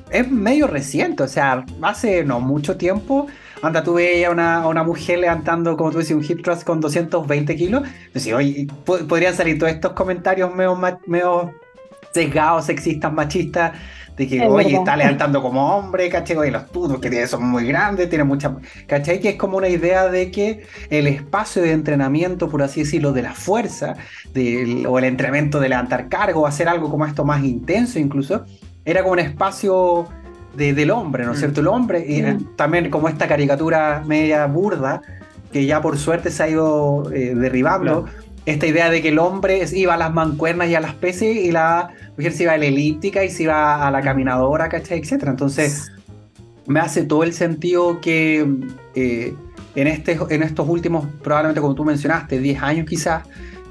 [0.10, 3.28] es medio reciente, o sea, hace no mucho tiempo,
[3.62, 6.82] anda, tú veías a una, una, mujer levantando, como tú dices, un hip thrust con
[6.82, 11.54] 220 kilos, decía, oye, podrían salir todos estos comentarios medio, medio
[12.14, 13.72] sesgados, sexistas, machistas,
[14.16, 16.48] de que, oye, está levantando como hombre, ¿cachai?
[16.48, 18.56] Y los tutos que tiene son muy grandes, tiene mucha.
[18.88, 19.20] ¿cachai?
[19.20, 23.24] Que es como una idea de que el espacio de entrenamiento, por así decirlo, de
[23.24, 23.96] la fuerza,
[24.88, 28.46] o el entrenamiento de levantar cargo, hacer algo como esto más intenso incluso,
[28.86, 30.08] era como un espacio
[30.56, 31.40] del hombre, ¿no es mm.
[31.40, 31.62] cierto?
[31.62, 32.56] El hombre, y mm.
[32.56, 35.02] también como esta caricatura media burda,
[35.52, 38.06] que ya por suerte se ha ido eh, derribando.
[38.46, 41.52] Esta idea de que el hombre iba a las mancuernas y a las peces y
[41.52, 45.00] la mujer se iba a la elíptica y se iba a la caminadora, ¿cachai?
[45.00, 45.32] Etcétera.
[45.32, 45.92] Entonces,
[46.66, 48.46] me hace todo el sentido que
[48.96, 49.34] eh,
[49.76, 53.24] en, este, en estos últimos, probablemente como tú mencionaste, 10 años quizás,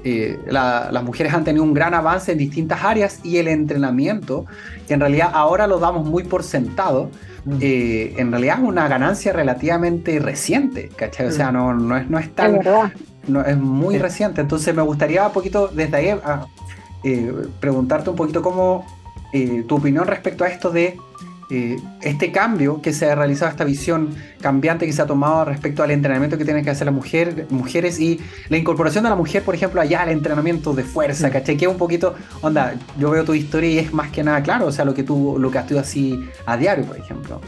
[0.05, 4.45] eh, las mujeres han tenido un gran avance en distintas áreas y el entrenamiento,
[4.87, 7.09] que en realidad ahora lo damos muy por sentado,
[7.45, 7.57] mm.
[7.61, 11.27] eh, en realidad es una ganancia relativamente reciente, ¿cachai?
[11.27, 11.53] O sea, mm.
[11.53, 12.59] no, no, es, no es tan...
[13.27, 16.19] no, es muy reciente, entonces me gustaría un poquito desde ahí
[17.03, 18.85] eh, preguntarte un poquito cómo
[19.31, 20.97] eh, tu opinión respecto a esto de
[21.49, 25.83] eh, este cambio que se ha realizado, esta visión cambiante que se ha tomado respecto
[25.83, 29.43] al entrenamiento que tienen que hacer las mujer, mujeres y la incorporación de la mujer,
[29.43, 31.57] por ejemplo, allá al entrenamiento de fuerza, ¿cachai?
[31.57, 34.71] Que un poquito, onda, yo veo tu historia y es más que nada claro, o
[34.71, 37.41] sea, lo que tú, lo que has así a diario, por ejemplo.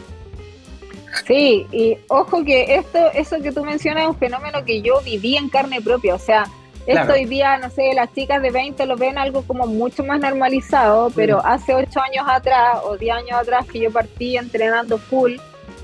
[1.24, 5.36] Sí, y ojo que esto, eso que tú mencionas es un fenómeno que yo viví
[5.36, 6.44] en carne propia, o sea,
[6.86, 10.20] esto hoy día, no sé, las chicas de 20 lo ven algo como mucho más
[10.20, 15.32] normalizado, pero hace 8 años atrás o 10 años atrás que yo partí entrenando full,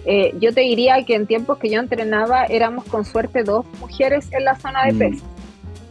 [0.05, 4.29] eh, yo te diría que en tiempos que yo entrenaba éramos con suerte dos mujeres
[4.33, 4.99] en la zona de mm.
[4.99, 5.25] peso.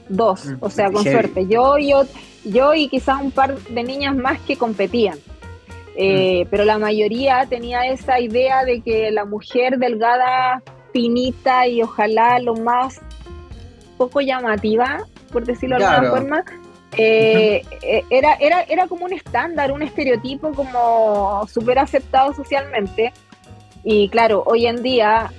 [0.07, 0.55] Dos, mm.
[0.61, 1.45] o sea, con suerte.
[1.47, 2.03] Yo, yo,
[2.45, 5.17] yo y quizás un par de niñas más que competían.
[5.95, 6.47] Eh, mm.
[6.49, 10.61] Pero la mayoría tenía esa idea de que la mujer delgada,
[10.93, 13.01] finita y ojalá lo más
[13.97, 16.45] poco llamativa, por decirlo de alguna forma,
[16.97, 17.63] eh,
[18.09, 23.13] era, era, era como un estándar, un estereotipo como súper aceptado socialmente.
[23.83, 25.31] Y claro, hoy en día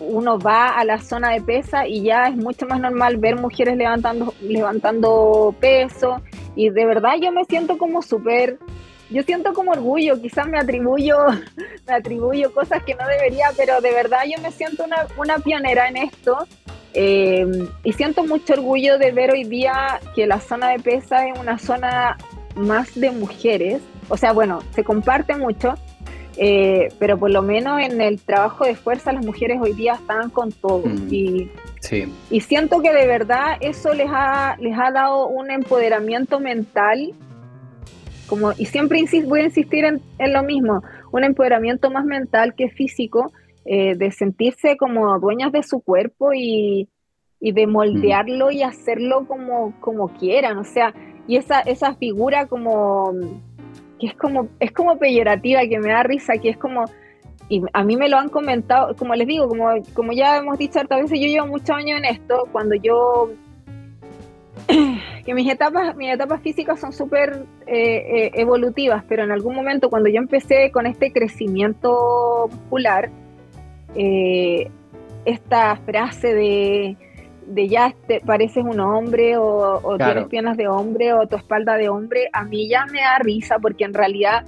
[0.00, 3.76] uno va a la zona de pesa y ya es mucho más normal ver mujeres
[3.76, 6.20] levantando, levantando peso.
[6.54, 8.58] Y de verdad yo me siento como súper,
[9.10, 11.16] yo siento como orgullo, quizás me atribuyo,
[11.86, 15.88] me atribuyo cosas que no debería, pero de verdad yo me siento una, una pionera
[15.88, 16.46] en esto
[16.98, 21.38] eh, y siento mucho orgullo de ver hoy día que la zona de pesa es
[21.38, 22.16] una zona
[22.54, 23.82] más de mujeres.
[24.08, 25.74] O sea, bueno, se comparte mucho,
[26.38, 30.30] eh, pero por lo menos en el trabajo de fuerza las mujeres hoy día están
[30.30, 30.86] con todo.
[30.86, 31.50] Mm, y,
[32.30, 37.12] y siento que de verdad eso les ha, les ha dado un empoderamiento mental.
[38.26, 42.68] Como, y siempre voy a insistir en, en lo mismo, un empoderamiento más mental que
[42.68, 43.32] físico,
[43.64, 46.88] eh, de sentirse como dueñas de su cuerpo y,
[47.40, 50.94] de moldearlo y hacerlo como, como quieran, o sea,
[51.28, 53.12] y esa, esa figura como
[53.98, 56.84] que es como, es como peyorativa, que me da risa, que es como,
[57.48, 60.80] y a mí me lo han comentado, como les digo, como, como ya hemos dicho
[60.80, 63.30] hartas veces, yo llevo muchos años en esto, cuando yo,
[65.24, 69.90] que mis etapas, mis etapas físicas son súper eh, eh, evolutivas, pero en algún momento
[69.90, 73.10] cuando yo empecé con este crecimiento muscular,
[73.94, 74.70] eh,
[75.24, 76.96] esta frase de,
[77.68, 82.28] ya te pareces un hombre o, tienes piernas de hombre o tu espalda de hombre,
[82.32, 84.44] a mí ya me da risa porque en realidad,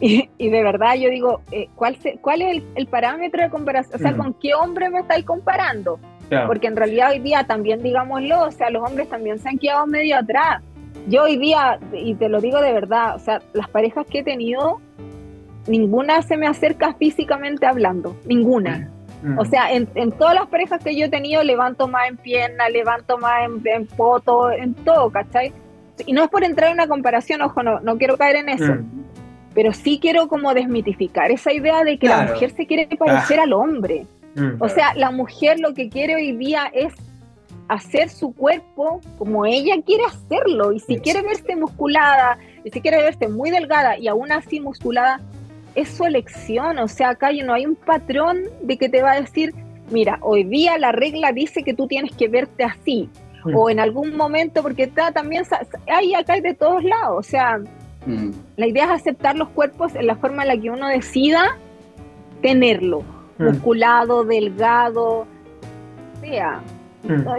[0.00, 3.96] y, de verdad yo digo, eh, ¿cuál, ¿cuál es el, parámetro de comparación?
[3.96, 4.16] O sea, mm.
[4.16, 5.98] ¿con qué hombre me estáis comparando?
[6.46, 9.86] Porque en realidad hoy día también, digámoslo, o sea, los hombres también se han quedado
[9.86, 10.62] medio atrás.
[11.06, 14.22] Yo hoy día, y te lo digo de verdad, o sea, las parejas que he
[14.22, 14.80] tenido,
[15.66, 18.90] ninguna se me acerca físicamente hablando, ninguna.
[19.22, 19.38] Mm.
[19.38, 23.18] O sea, en, todas las parejas que yo he tenido, levanto más en pierna, levanto
[23.18, 25.52] más en, foto, en todo, ¿cachai?
[26.06, 28.74] Y no es por entrar en una comparación, ojo, no, no quiero caer en eso.
[28.74, 29.04] Mm.
[29.54, 33.44] Pero sí quiero como desmitificar esa idea de que la mujer se quiere parecer ah.
[33.44, 34.06] al hombre.
[34.34, 34.60] Mm.
[34.60, 36.92] O sea, la mujer lo que quiere hoy día es
[37.68, 40.72] hacer su cuerpo como ella quiere hacerlo.
[40.72, 45.20] Y si quiere verse musculada, y si quiere verse muy delgada y aún así musculada,
[45.74, 49.20] es su elección, o sea, acá no hay un patrón de que te va a
[49.20, 49.52] decir,
[49.90, 53.08] mira, hoy día la regla dice que tú tienes que verte así,
[53.44, 53.56] mm.
[53.56, 55.44] o en algún momento, porque está también,
[55.88, 57.58] hay acá hay de todos lados, o sea,
[58.06, 58.30] mm.
[58.56, 61.56] la idea es aceptar los cuerpos en la forma en la que uno decida
[62.40, 63.02] tenerlo,
[63.38, 63.44] mm.
[63.44, 65.26] musculado, delgado,
[66.20, 66.60] sea.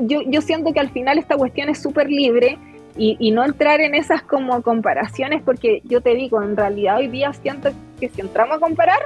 [0.03, 2.59] Yo, yo siento que al final esta cuestión es súper libre
[2.97, 7.33] y, no entrar en esas como comparaciones, porque yo te digo, en realidad hoy día
[7.33, 8.99] siento que si entramos a comparar,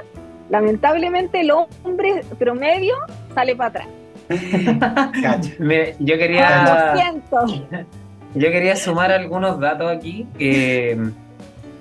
[0.48, 2.94] lamentablemente el hombre promedio
[3.34, 3.88] sale para atrás.
[5.98, 7.14] yo quería.
[8.32, 10.96] Yo quería sumar algunos datos aquí que,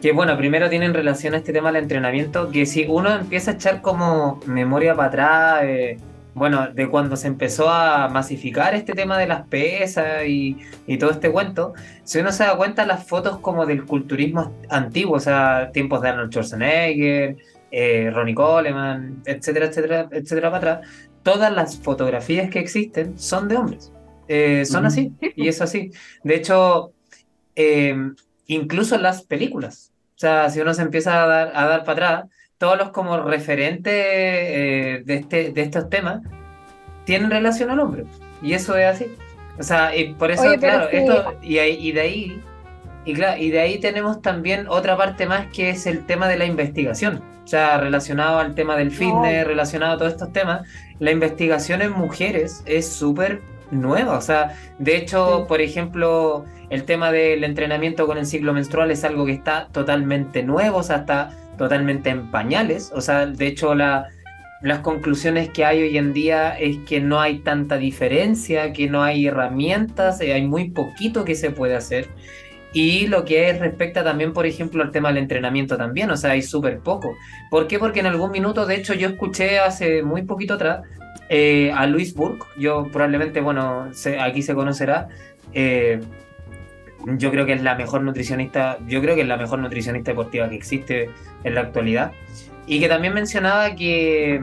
[0.02, 3.54] que, bueno, primero tienen relación a este tema del entrenamiento, que si uno empieza a
[3.56, 5.98] echar como memoria para atrás, eh,
[6.34, 10.58] bueno, de cuando se empezó a masificar este tema de las pesas y,
[11.00, 15.20] todo este cuento, si uno se da cuenta las fotos como del culturismo antiguo, o
[15.20, 17.36] sea, tiempos de Arnold Schwarzenegger,
[17.72, 20.90] eh, Ronnie Coleman, etcétera, etcétera, etcétera, para atrás,
[21.24, 23.92] todas las fotografías que existen son de hombres.
[24.28, 25.92] Eh, son así, y es así.
[26.24, 26.94] De hecho,
[27.56, 27.96] eh,
[28.48, 29.89] incluso las películas.
[30.20, 33.20] O sea, si uno se empieza a dar, a dar para atrás, todos los como
[33.22, 36.20] referentes eh, de, este, de estos temas
[37.06, 38.04] tienen relación al hombre.
[38.42, 39.06] Y eso es así.
[39.58, 42.42] O sea, y por eso, claro, esto, y, y, de ahí,
[43.06, 46.38] y, claro, y de ahí tenemos también otra parte más que es el tema de
[46.38, 47.24] la investigación.
[47.46, 50.68] O sea, relacionado al tema del fitness, relacionado a todos estos temas,
[51.00, 53.42] la investigación en mujeres es súper
[53.72, 54.18] nueva.
[54.18, 59.04] O sea, de hecho, por ejemplo, el tema del entrenamiento con el ciclo menstrual es
[59.04, 62.92] algo que está totalmente nuevo, o sea, está totalmente en pañales.
[62.94, 64.08] O sea, de hecho, la,
[64.62, 69.04] las conclusiones que hay hoy en día es que no hay tanta diferencia, que no
[69.04, 72.08] hay herramientas, eh, hay muy poquito que se puede hacer.
[72.72, 76.32] Y lo que es respecta también, por ejemplo, al tema del entrenamiento también, o sea,
[76.32, 77.16] hay súper poco.
[77.50, 77.80] ¿Por qué?
[77.80, 80.82] Porque en algún minuto, de hecho, yo escuché hace muy poquito atrás
[81.30, 85.08] eh, a Luis Burke, yo probablemente, bueno, aquí se conocerá,
[85.54, 86.00] eh,
[87.18, 90.50] yo creo que es la mejor nutricionista, yo creo que es la mejor nutricionista deportiva
[90.50, 91.10] que existe
[91.44, 92.12] en la actualidad,
[92.66, 94.42] y que también mencionaba que,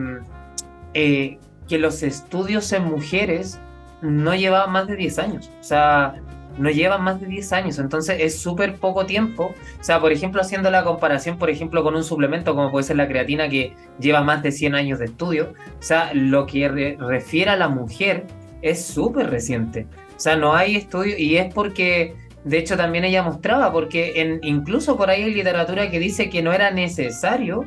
[0.94, 3.60] eh, que los estudios en mujeres
[4.00, 6.14] no llevaban más de 10 años, o sea,
[6.58, 9.54] no llevan más de 10 años, entonces es súper poco tiempo.
[9.80, 12.96] O sea, por ejemplo, haciendo la comparación, por ejemplo, con un suplemento como puede ser
[12.96, 17.50] la creatina que lleva más de 100 años de estudio, o sea, lo que refiere
[17.50, 18.26] a la mujer
[18.62, 19.86] es súper reciente.
[20.16, 24.40] O sea, no hay estudio y es porque, de hecho, también ella mostraba, porque en,
[24.42, 27.66] incluso por ahí hay literatura que dice que no era necesario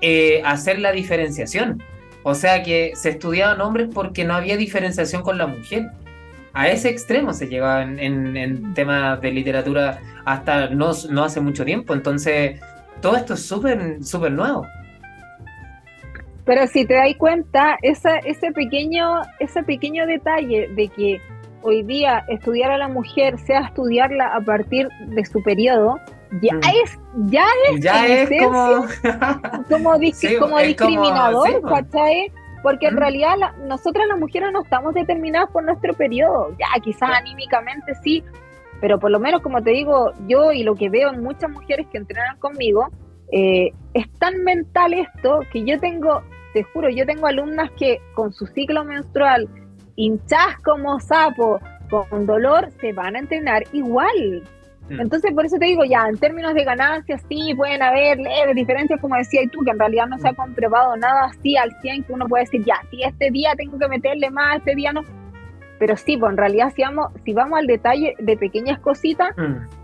[0.00, 1.82] eh, hacer la diferenciación.
[2.22, 5.90] O sea, que se estudiaban hombres porque no había diferenciación con la mujer
[6.52, 11.94] a ese extremo se llegaba en, temas de literatura hasta no, no, hace mucho tiempo.
[11.94, 12.60] Entonces,
[13.00, 14.66] todo esto es súper súper nuevo.
[16.44, 21.20] Pero si te das cuenta, esa, ese, pequeño, ese pequeño detalle de que
[21.62, 26.00] hoy día estudiar a la mujer sea estudiarla a partir de su periodo,
[26.42, 26.60] ya mm.
[26.82, 28.86] es, ya es, ya es como,
[29.68, 32.32] como, discriminador, ¿cachai?
[32.62, 33.34] Porque en realidad
[33.66, 36.54] nosotras las mujeres no estamos determinadas por nuestro periodo.
[36.58, 38.22] Ya, quizás anímicamente sí,
[38.80, 41.86] pero por lo menos, como te digo, yo y lo que veo en muchas mujeres
[41.90, 42.88] que entrenan conmigo,
[43.32, 48.32] eh, es tan mental esto que yo tengo, te juro, yo tengo alumnas que con
[48.32, 49.48] su ciclo menstrual,
[49.96, 54.42] hinchas como sapo, con dolor, se van a entrenar igual.
[54.90, 55.00] Mm.
[55.00, 59.00] Entonces, por eso te digo, ya, en términos de ganancias, sí, pueden haber leves diferencias,
[59.00, 60.36] como decías tú, que en realidad no se ha mm.
[60.36, 63.88] comprobado nada así al 100, que uno puede decir, ya, si este día tengo que
[63.88, 65.02] meterle más, este día no.
[65.78, 69.80] Pero sí, pues en realidad, si vamos, si vamos al detalle de pequeñas cositas, mm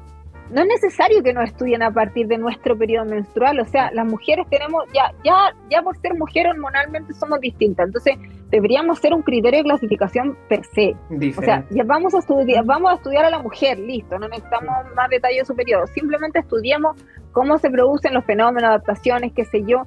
[0.51, 4.07] no es necesario que nos estudien a partir de nuestro periodo menstrual, o sea, las
[4.07, 8.17] mujeres tenemos, ya, ya, ya por ser mujer hormonalmente somos distintas, entonces
[8.51, 10.95] deberíamos ser un criterio de clasificación per se.
[11.37, 14.71] O sea, ya vamos a estudiar, vamos a estudiar a la mujer, listo, no necesitamos
[14.95, 16.97] más detalles superiores, simplemente estudiemos
[17.33, 19.83] cómo se producen los fenómenos, adaptaciones, qué sé yo,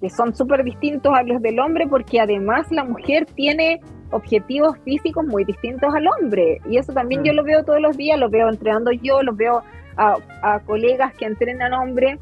[0.00, 5.24] que son súper distintos a los del hombre, porque además la mujer tiene objetivos físicos
[5.24, 6.60] muy distintos al hombre.
[6.68, 9.62] Y eso también yo lo veo todos los días, lo veo entrenando yo, lo veo
[9.96, 12.18] a, colegas que entrenan hombres,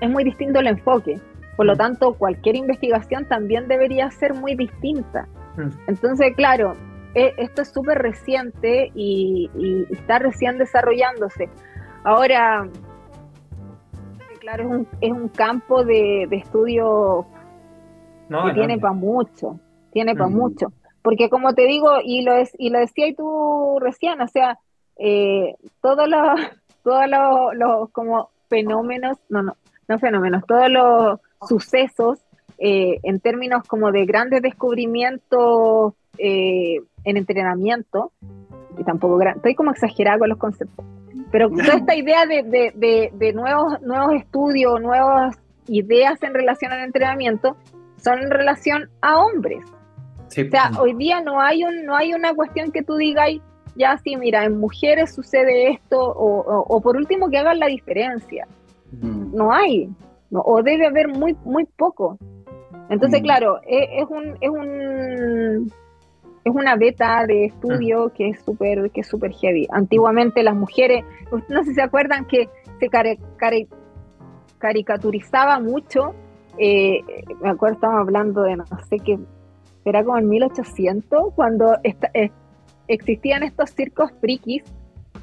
[0.00, 1.20] es muy distinto el enfoque.
[1.60, 1.76] Por lo mm.
[1.76, 5.28] tanto, cualquier investigación también debería ser muy distinta.
[5.58, 5.68] Mm.
[5.88, 6.74] Entonces, claro,
[7.14, 9.50] e, esto es súper reciente y,
[9.90, 11.50] está recién desarrollándose.
[12.02, 12.66] Ahora,
[14.38, 17.26] claro, es un, es un campo de, estudio
[18.30, 19.60] que tiene para mucho,
[19.92, 20.34] tiene para mm.
[20.34, 20.72] mucho.
[21.02, 24.58] Porque como te digo, y lo, es, y lo decía tú recién, o sea,
[24.96, 26.40] eh, todos los,
[26.84, 27.04] todos
[27.52, 29.56] los, como fenómenos, no, no,
[29.88, 32.20] no fenómenos, todos los sucesos
[32.58, 38.12] eh, en términos como de grandes descubrimientos eh, en entrenamiento,
[38.78, 40.84] y tampoco estoy como exagerada con los conceptos,
[41.30, 45.38] pero toda esta idea de, nuevos, nuevos estudios, nuevas
[45.68, 47.56] ideas en relación al entrenamiento,
[47.96, 49.64] son en relación a hombres.
[50.26, 53.30] O sea, hoy día no hay, un, no hay una cuestión que tú digas,
[53.74, 58.46] ya sí, mira, en mujeres sucede esto, o, por último que hagan la diferencia.
[58.92, 59.34] Mm.
[59.34, 59.88] No hay,
[60.32, 62.18] o debe haber muy, muy poco.
[62.88, 63.24] Entonces, mm.
[63.24, 65.72] claro, e, es, un, es un
[66.42, 68.12] es una beta de estudio ah.
[68.14, 69.66] que es súper que es super heavy.
[69.70, 71.04] Antiguamente las mujeres,
[71.48, 72.88] no sé si se acuerdan que se
[74.58, 76.14] caricaturizaba mucho,
[76.58, 77.00] eh,
[77.40, 79.18] me acuerdo, estábamos hablando de no sé qué,
[79.84, 82.10] era como en 1800, cuando esta,
[82.88, 84.64] existían estos circos frikis.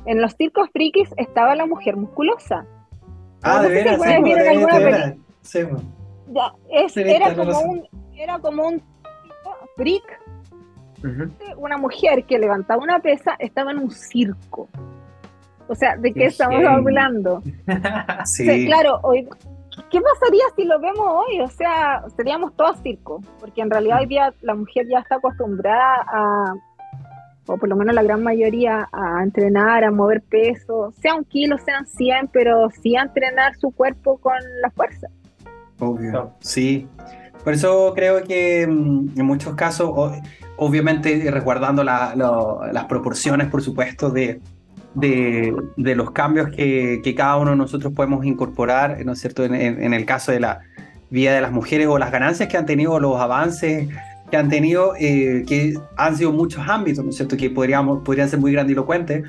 [0.05, 2.65] En los circos frikis estaba la mujer musculosa.
[3.41, 4.01] Ah, de veras,
[5.41, 5.59] sí,
[6.29, 8.81] Ya, es, era, como un, era como un
[9.75, 10.21] freak.
[11.57, 14.67] Una mujer que levantaba una pesa estaba en un circo.
[15.67, 17.43] O sea, ¿de qué, estamos hablando?
[18.25, 18.65] sí.
[18.65, 19.27] claro, hoy,
[19.91, 21.41] ¿qué pasaría si lo vemos hoy?
[21.41, 26.05] O sea, seríamos todos circo, porque en realidad hoy día la mujer ya está acostumbrada
[26.07, 26.55] a,
[27.47, 31.57] o por lo menos la gran mayoría, a entrenar, a mover peso, sea un kilo,
[31.57, 35.07] sean 100, pero sí a entrenar su cuerpo con la fuerza.
[35.79, 36.87] Obvio, sí.
[37.43, 39.91] Por eso creo que mm, en muchos casos,
[40.57, 44.41] obviamente resguardando las proporciones, por supuesto, de,
[44.95, 50.05] de, los cambios que, cada uno de nosotros podemos incorporar, ¿no es cierto?, en, el
[50.05, 50.61] caso de la
[51.09, 53.87] vida de las mujeres o las ganancias que han tenido, los avances
[54.29, 58.29] que han tenido, eh, que han sido muchos ámbitos, ¿no es cierto?, que podríamos, podrían
[58.29, 59.23] ser muy grandilocuentes,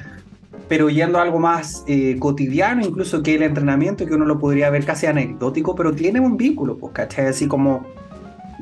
[0.69, 4.71] pero yendo a algo más eh, cotidiano, incluso que el entrenamiento, que uno lo podría
[4.71, 7.27] ver casi anecdótico, pero tiene un vínculo, pues, ¿cachai?
[7.27, 7.87] Así como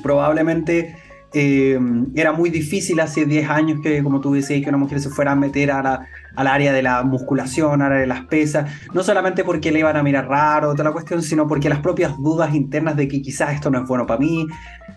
[0.02, 0.94] probablemente
[1.32, 1.78] eh,
[2.14, 5.32] era muy difícil hace 10 años que, como tú decías, que una mujer se fuera
[5.32, 9.02] a meter a la, al área de la musculación, al área de las pesas, no
[9.02, 12.54] solamente porque le iban a mirar raro, toda la cuestión, sino porque las propias dudas
[12.54, 14.46] internas de que quizás esto no es bueno para mí,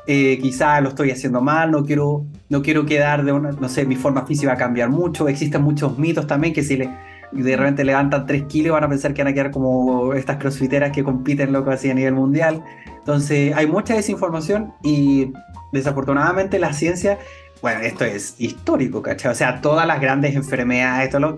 [0.08, 3.86] eh, quizás lo estoy haciendo mal, no quiero, no quiero quedar de una, no sé,
[3.86, 6.90] mi forma física va a cambiar mucho, existen muchos mitos también que si le,
[7.32, 10.92] de repente levantan 3 kilos van a pensar que van a quedar como estas crossfiteras
[10.92, 12.64] que compiten loco así a nivel mundial.
[12.98, 15.32] Entonces hay mucha desinformación y
[15.72, 17.20] desafortunadamente la ciencia,
[17.62, 19.32] bueno, esto es histórico, ¿cachai?
[19.32, 21.38] O sea, todas las grandes enfermedades, esto lo,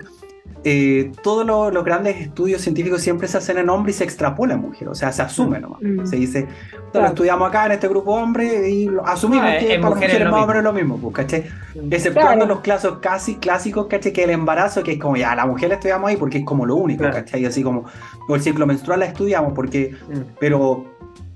[0.64, 4.62] eh, todos los, grandes estudios científicos siempre se hacen en hombre y se extrapola en
[4.62, 5.62] mujer, o sea, se asume mm.
[5.62, 5.82] nomás.
[5.82, 6.06] Mm.
[6.06, 6.48] Se dice,
[6.94, 10.48] lo estudiamos acá en este grupo hombre y asumimos ah, que para mujeres más o
[10.48, 11.46] menos lo mismo, pues, ¿cachai?
[11.90, 14.14] Exceptuando los casos casi clásicos, ¿cachai?
[14.14, 16.66] Que el embarazo, que es como ya, la mujer la estudiamos ahí porque es como
[16.66, 17.46] lo único, ¿cachai?
[17.46, 17.86] Así como,
[18.28, 20.36] o el ciclo menstrual la estudiamos porque, mm.
[20.40, 20.86] pero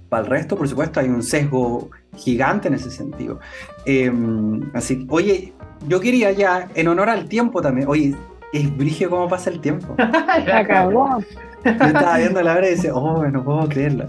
[0.09, 3.39] para el resto, por supuesto, hay un sesgo gigante en ese sentido.
[3.85, 5.53] Em, así, oye,
[5.87, 8.15] yo quería ya, en honor al tiempo también, oye,
[8.59, 9.95] es brigio cómo pasa el tiempo.
[10.53, 11.19] acabó.
[11.63, 14.07] Yo estaba viendo la hora y decía, oh, no puedo creerlo.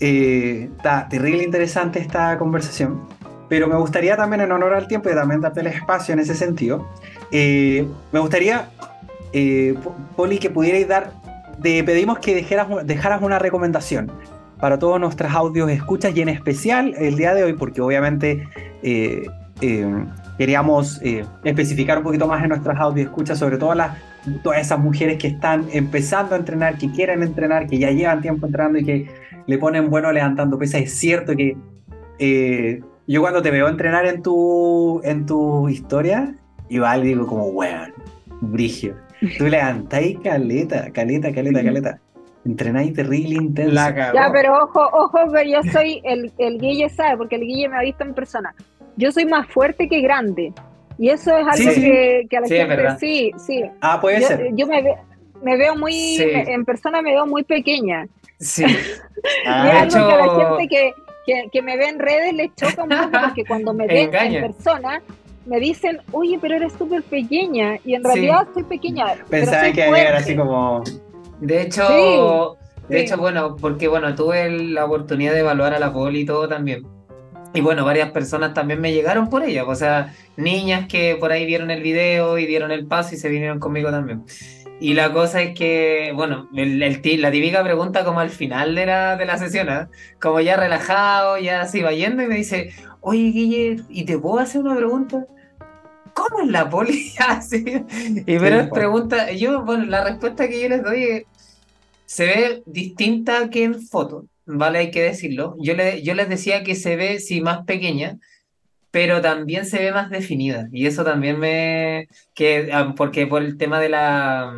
[0.00, 3.00] Eh, está terrible interesante esta conversación,
[3.48, 6.34] pero me gustaría también, en honor al tiempo y también darte el espacio en ese
[6.34, 6.86] sentido,
[7.32, 8.68] eh, me gustaría,
[9.32, 9.74] eh,
[10.16, 11.12] Poli, que pudierais dar,
[11.62, 14.12] te pedimos que dejaras, dejaras una recomendación
[14.60, 18.48] para todos nuestros audios escuchas y en especial el día de hoy, porque obviamente
[18.82, 19.26] eh,
[19.60, 20.04] eh,
[20.38, 23.98] queríamos eh, especificar un poquito más en nuestras audios escuchas, sobre todo las,
[24.42, 28.46] todas esas mujeres que están empezando a entrenar, que quieren entrenar, que ya llevan tiempo
[28.46, 29.06] entrenando y que
[29.46, 30.82] le ponen bueno levantando pesas.
[30.82, 31.56] Es cierto que
[33.06, 36.34] yo cuando te veo entrenar en tu, en tu historia,
[36.68, 37.92] igual digo como, weón,
[38.40, 38.94] brigio.
[39.36, 42.00] Tú levantáis caleta, caleta, caleta, caleta
[42.48, 43.74] entrenáis terrible intenso.
[43.74, 47.76] Ya, pero ojo, ojo, que yo soy, el, el Guille sabe, porque el Guille me
[47.76, 48.54] ha visto en persona.
[48.98, 50.52] Yo soy más fuerte que grande.
[50.98, 53.62] Y eso es algo Que, a la gente, sí, sí.
[53.80, 54.50] Ah, puede ser.
[54.54, 54.82] Yo me,
[55.42, 58.06] me veo muy, en persona me veo muy pequeña.
[58.38, 58.64] Sí.
[59.44, 62.84] Ah, es algo que a la gente que, que, me ve en redes le choca
[62.84, 65.02] un poco porque cuando me ven en persona
[65.44, 67.78] me dicen, oye, pero eres súper pequeña.
[67.84, 69.16] Y en realidad soy pequeña.
[69.28, 70.84] Pensaba que era así como
[71.40, 72.56] de hecho,
[72.88, 76.48] de hecho, bueno, porque bueno, tuve la oportunidad de evaluar a la poli y todo
[76.48, 76.86] también.
[77.54, 81.46] Y bueno, varias personas también me llegaron por ella, o sea, niñas que por ahí
[81.46, 84.24] vieron el video y dieron el paso y se vinieron conmigo también.
[84.80, 89.16] Y la cosa es que, bueno, el, la típica pregunta como al final de la,
[89.16, 89.86] de la sesión, ¿eh?
[90.20, 92.70] como ya relajado, ya así va yendo y me dice,
[93.00, 95.26] oye Guille, ¿y te puedo hacer una pregunta?
[96.18, 97.12] ¿cómo es la poli?
[98.26, 101.24] y pero es pregunta, yo, bueno, la respuesta que yo les doy es,
[102.06, 104.78] se ve distinta que en foto, ¿vale?
[104.80, 105.56] Hay que decirlo.
[105.60, 108.18] Yo, le, yo les decía que se ve, sí, más pequeña,
[108.90, 110.68] pero también se ve más definida.
[110.72, 112.08] Y eso también me...
[112.34, 114.52] Que, ah, porque por el tema de la,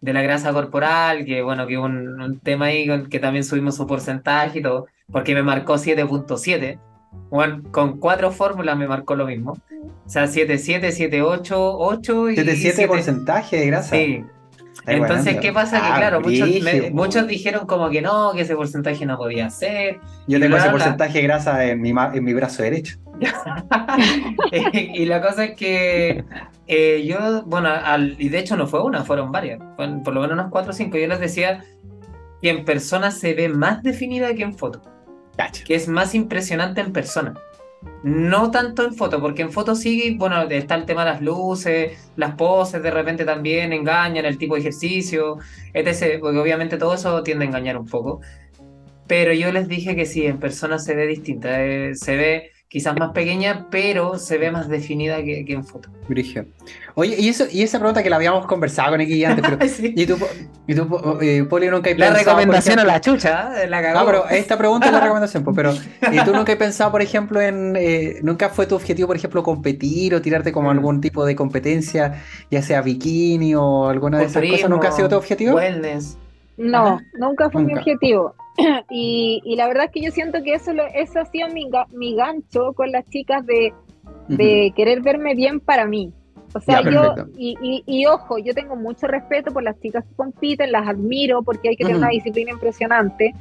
[0.00, 3.86] de la grasa corporal, que bueno, que un, un tema ahí que también subimos su
[3.86, 6.78] porcentaje y todo, porque me marcó 7.7
[7.30, 9.52] bueno, con cuatro fórmulas me marcó lo mismo.
[9.52, 12.36] O sea, 7-7, 7-8, 8 y.
[12.36, 13.96] 7-7 porcentaje de grasa.
[13.96, 14.24] Sí.
[14.86, 15.80] Entonces, ¿qué pasa?
[15.80, 16.48] que ah, claro, muchos,
[16.92, 20.00] muchos, dijeron como que no, que ese porcentaje no podía ser.
[20.26, 22.98] Yo tengo ese porcentaje de grasa en mi, en mi brazo derecho.
[24.72, 26.24] y la cosa es que
[26.66, 30.20] eh, yo, bueno, al, y de hecho no fue una, fueron varias, fueron por lo
[30.22, 30.98] menos unas 4 o 5.
[30.98, 31.62] Yo les decía
[32.40, 34.82] que en persona se ve más definida que en foto
[35.64, 37.34] que es más impresionante en persona.
[38.04, 42.10] No tanto en foto, porque en foto sí, bueno, está el tema de las luces,
[42.16, 45.38] las poses de repente también engañan, el tipo de ejercicio,
[45.72, 46.18] etc.
[46.20, 48.20] Porque obviamente todo eso tiende a engañar un poco.
[49.06, 52.98] Pero yo les dije que sí, en persona se ve distinta, eh, se ve quizás
[52.98, 55.90] más pequeña, pero se ve más definida que, en foto.
[56.08, 56.46] Brigio.
[56.94, 59.58] Oye, y, eso, y esa pregunta que la habíamos conversado con X antes, pero.
[59.94, 60.16] ¿Y tú,
[60.66, 63.68] y tú eh, Poli, nunca hay La recomendación a la chucha, ¿eh?
[63.68, 64.00] la cagó.
[64.00, 65.74] No, pero esta pregunta es la recomendación, pues, pero.
[66.10, 67.76] ¿Y tú nunca has pensado, por ejemplo, en.
[67.76, 70.72] Eh, ¿Nunca fue tu objetivo, por ejemplo, competir o tirarte como mm.
[70.72, 74.70] algún tipo de competencia, ya sea bikini o alguna de esas cosas?
[74.70, 75.56] ¿Nunca ha sido tu objetivo?
[75.56, 76.16] Wellness.
[76.62, 78.34] No, nunca fue mi objetivo.
[78.90, 82.74] Y, la verdad es que yo siento que eso, eso ha sido mi, mi gancho
[82.74, 83.72] con las chicas de,
[84.28, 86.12] de querer verme bien para mí.
[86.54, 90.70] O sea, yo, y, y, ojo, yo tengo mucho respeto por las chicas que compiten,
[90.70, 93.34] las admiro porque hay que tener una disciplina impresionante,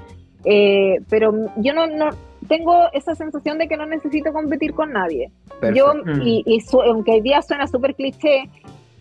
[0.46, 2.10] eh, pero yo no, no,
[2.48, 5.30] tengo esa sensación de que no necesito competir con nadie.
[5.74, 5.94] Yo,
[6.24, 8.50] y, y aunque hoy día suena súper cliché,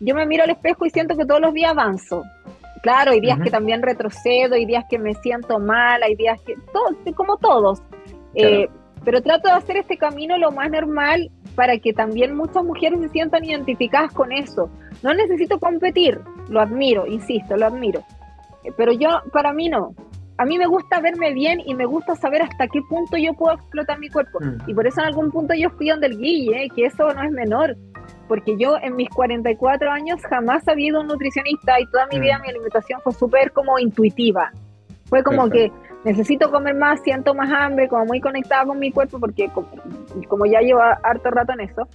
[0.00, 2.24] yo me miro al espejo y siento que todos los días avanzo.
[2.82, 6.54] Claro, hay días que también retrocedo, hay días que me siento mal, hay días que,
[6.72, 7.82] todo, como todos.
[8.34, 8.68] Eh,
[9.04, 13.08] pero trato de hacer este camino lo más normal para que también muchas mujeres se
[13.10, 14.70] sientan identificadas con eso.
[15.02, 18.00] No necesito competir, lo admiro, insisto, lo admiro.
[18.64, 19.94] Eh, pero yo, para mí no.
[20.40, 23.56] A mí me gusta verme bien y me gusta saber hasta qué punto yo puedo
[23.56, 24.38] explotar mi cuerpo.
[24.40, 24.70] Mm.
[24.70, 27.30] Y por eso en algún punto yo fui donde el Guille, que eso no es
[27.30, 27.76] menor.
[28.26, 32.20] Porque yo en mis 44 años jamás había ido a un nutricionista y toda mi
[32.20, 32.40] vida mm.
[32.40, 34.50] mi alimentación fue súper como intuitiva.
[35.10, 35.70] Fue como que
[36.04, 39.50] necesito comer más, siento más hambre, como muy conectada con mi cuerpo, porque
[40.26, 41.86] como, ya llevo harto rato en eso.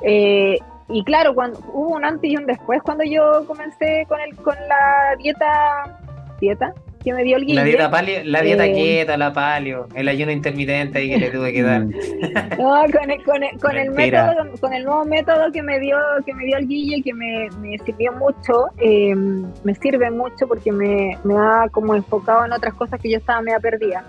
[0.00, 0.56] Eh,
[0.88, 4.54] y claro, cuando hubo un antes y un después cuando yo comencé con el con
[4.54, 5.98] la dieta
[6.40, 6.72] dieta
[7.04, 7.54] que me dio el guille.
[7.54, 11.30] La dieta, palio, la dieta eh, quieta, la palio, el ayuno intermitente ahí que le
[11.30, 11.84] tuve que dar.
[12.58, 15.98] no, con el, con el, con el método, con el nuevo método que me dio,
[16.24, 20.72] que me dio el guille, que me, me sirvió mucho, eh, me sirve mucho porque
[20.72, 24.04] me, me, ha como enfocado en otras cosas que yo estaba media perdida.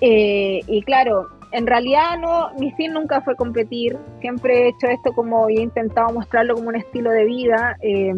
[0.00, 5.12] Eh, y claro, en realidad no, mi fin nunca fue competir, siempre he hecho esto
[5.12, 7.76] como y he intentado mostrarlo como un estilo de vida.
[7.82, 8.14] Eh,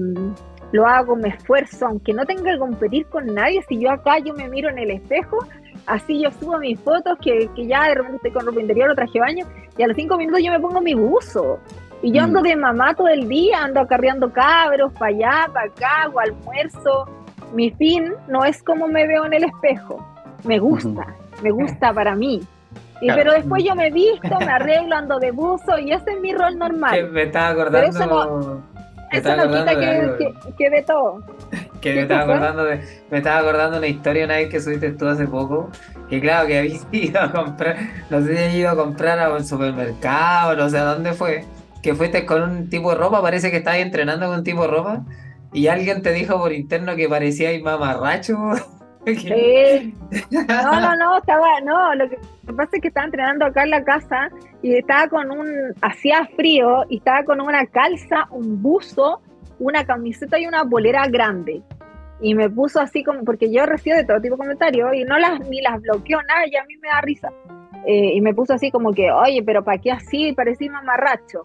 [0.72, 4.34] lo hago, me esfuerzo, aunque no tenga que competir con nadie, si yo acá yo
[4.34, 5.38] me miro en el espejo,
[5.86, 8.94] así yo subo mis fotos, que, que ya de repente estoy con ropa interior o
[8.94, 9.46] traje baño,
[9.76, 11.58] y a los cinco minutos yo me pongo mi buzo.
[12.02, 12.44] Y yo ando mm.
[12.44, 17.08] de mamá todo el día, ando acarreando cabros para allá, para acá, hago almuerzo.
[17.52, 20.06] Mi fin no es como me veo en el espejo,
[20.44, 21.06] me gusta,
[21.42, 22.40] me gusta para mí.
[23.02, 26.32] Y, Pero después yo me visto, me arreglo, ando de buzo y ese es mi
[26.32, 27.10] rol normal.
[27.10, 27.88] Me estaba acordando.
[27.88, 28.62] Eso no
[29.10, 31.22] quita que, que, de todo.
[31.80, 32.80] Que me estaba, acordando de,
[33.10, 35.70] me estaba acordando una historia una vez que subiste tú hace poco,
[36.10, 37.76] que claro, que habías ido a comprar,
[38.10, 41.44] no sé si habías ido a comprar a un supermercado, no sé a dónde fue,
[41.82, 44.68] que fuiste con un tipo de ropa, parece que estabas entrenando con un tipo de
[44.68, 45.04] ropa,
[45.52, 48.36] y alguien te dijo por interno que parecía mamarracho.
[49.06, 52.18] No, no, no, estaba, no, lo que
[52.54, 54.30] pasa es que estaba entrenando acá en la casa
[54.62, 55.48] y estaba con un,
[55.80, 59.20] hacía frío y estaba con una calza, un buzo,
[59.58, 61.62] una camiseta y una bolera grande.
[62.20, 65.18] Y me puso así como, porque yo recibo de todo tipo de comentarios y no
[65.18, 67.30] las, ni las bloqueo nada y a mí me da risa.
[67.86, 70.32] Eh, y me puso así como que, oye, pero ¿para qué así?
[70.34, 71.42] Parecía mamarracho.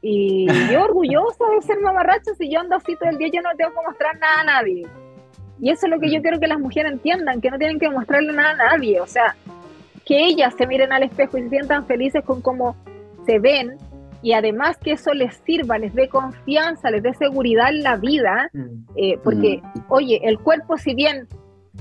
[0.00, 3.50] Y yo orgullosa de ser mamarracho, si yo ando así todo el día, yo no
[3.56, 4.86] tengo que mostrar nada a nadie.
[5.60, 7.90] Y eso es lo que yo quiero que las mujeres entiendan, que no tienen que
[7.90, 9.00] mostrarle nada a nadie.
[9.00, 9.34] O sea,
[10.04, 12.76] que ellas se miren al espejo y se sientan felices con cómo
[13.26, 13.76] se ven
[14.22, 18.50] y además que eso les sirva, les dé confianza, les dé seguridad en la vida,
[18.52, 18.66] mm.
[18.96, 19.80] eh, porque, mm.
[19.88, 21.28] oye, el cuerpo si bien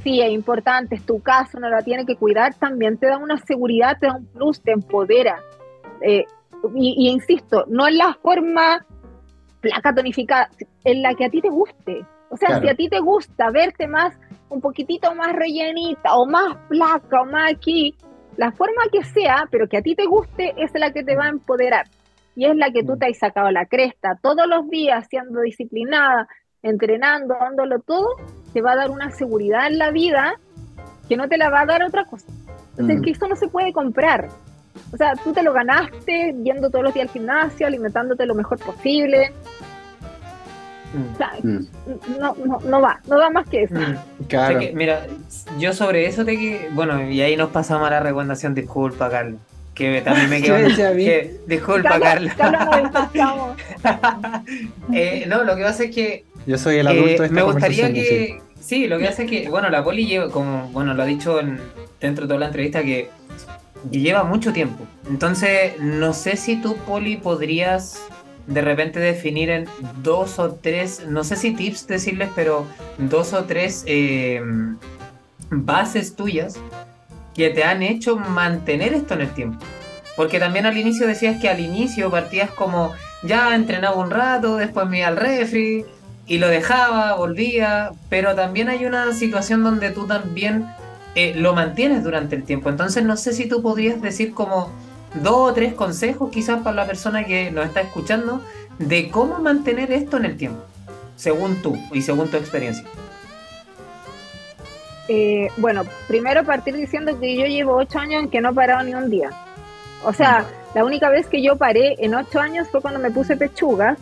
[0.03, 3.37] sí es importante, es tu caso, no la tiene que cuidar, también te da una
[3.37, 5.41] seguridad, te da un plus, te empodera.
[6.01, 6.25] Eh,
[6.75, 8.85] y, insisto, no en la forma
[9.61, 10.49] placa tonificada,
[10.83, 12.05] en la que a ti te guste.
[12.29, 14.13] O sea, si a ti te gusta verte más,
[14.49, 17.95] un poquitito más rellenita, o más placa, o más aquí,
[18.35, 21.25] la forma que sea, pero que a ti te guste, es la que te va
[21.25, 21.87] a empoderar.
[22.35, 22.99] Y es la que tú mm.
[22.99, 26.27] te has sacado la cresta todos los días, siendo disciplinada,
[26.61, 28.07] entrenando, dándolo todo,
[28.53, 30.35] te va a dar una seguridad en la vida
[31.07, 32.27] que no te la va a dar otra cosa.
[32.71, 33.01] Entonces, mm.
[33.01, 34.29] que eso no se puede comprar.
[34.93, 38.59] O sea, tú te lo ganaste yendo todos los días al gimnasio, alimentándote lo mejor
[38.59, 39.33] posible,
[40.93, 41.65] Mm.
[42.19, 43.75] No, no, no, va, no va más que eso.
[43.75, 44.59] Mm, claro.
[44.73, 45.05] mira,
[45.59, 49.39] yo sobre eso te que, bueno, y ahí nos pasamos a la recomendación, disculpa, Carlos.
[49.75, 50.75] Que también me quedo.
[50.75, 52.33] que, disculpa, Carlos.
[54.93, 56.25] eh, no, lo que pasa es que.
[56.45, 58.41] Yo soy el adulto eh, Me gustaría que.
[58.59, 58.87] Sí.
[58.87, 61.39] lo que hace es que, bueno, la poli lleva, como, bueno, lo ha dicho
[62.01, 63.09] dentro de toda la entrevista, que
[63.91, 64.85] lleva mucho tiempo.
[65.09, 68.01] Entonces, no sé si tú, Poli, podrías
[68.47, 69.65] de repente definir en
[70.01, 72.65] dos o tres, no sé si tips decirles, pero
[72.97, 74.41] dos o tres eh,
[75.49, 76.55] bases tuyas
[77.35, 79.63] que te han hecho mantener esto en el tiempo.
[80.15, 84.87] Porque también al inicio decías que al inicio partías como ya entrenaba un rato, después
[84.87, 85.85] me iba al refri
[86.25, 90.65] y lo dejaba, volvía, pero también hay una situación donde tú también
[91.15, 92.69] eh, lo mantienes durante el tiempo.
[92.69, 94.71] Entonces no sé si tú podrías decir como
[95.15, 98.41] dos o tres consejos quizás para la persona que nos está escuchando
[98.79, 100.63] de cómo mantener esto en el tiempo,
[101.15, 102.85] según tú y según tu experiencia.
[105.09, 108.83] Eh, bueno, primero partir diciendo que yo llevo ocho años en que no he parado
[108.83, 109.29] ni un día.
[110.03, 113.35] O sea, La única vez que yo paré en ocho años fue cuando me puse
[113.35, 113.97] pechugas,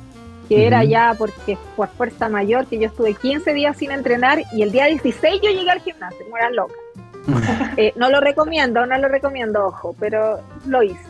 [0.50, 4.62] que era ya porque por fuerza mayor, que yo estuve 15 días sin entrenar y
[4.62, 6.74] el día 16 yo llegué al gimnasio, como era loca.
[7.78, 11.10] Eh, no lo recomiendo, no lo recomiendo, ojo, pero lo hice.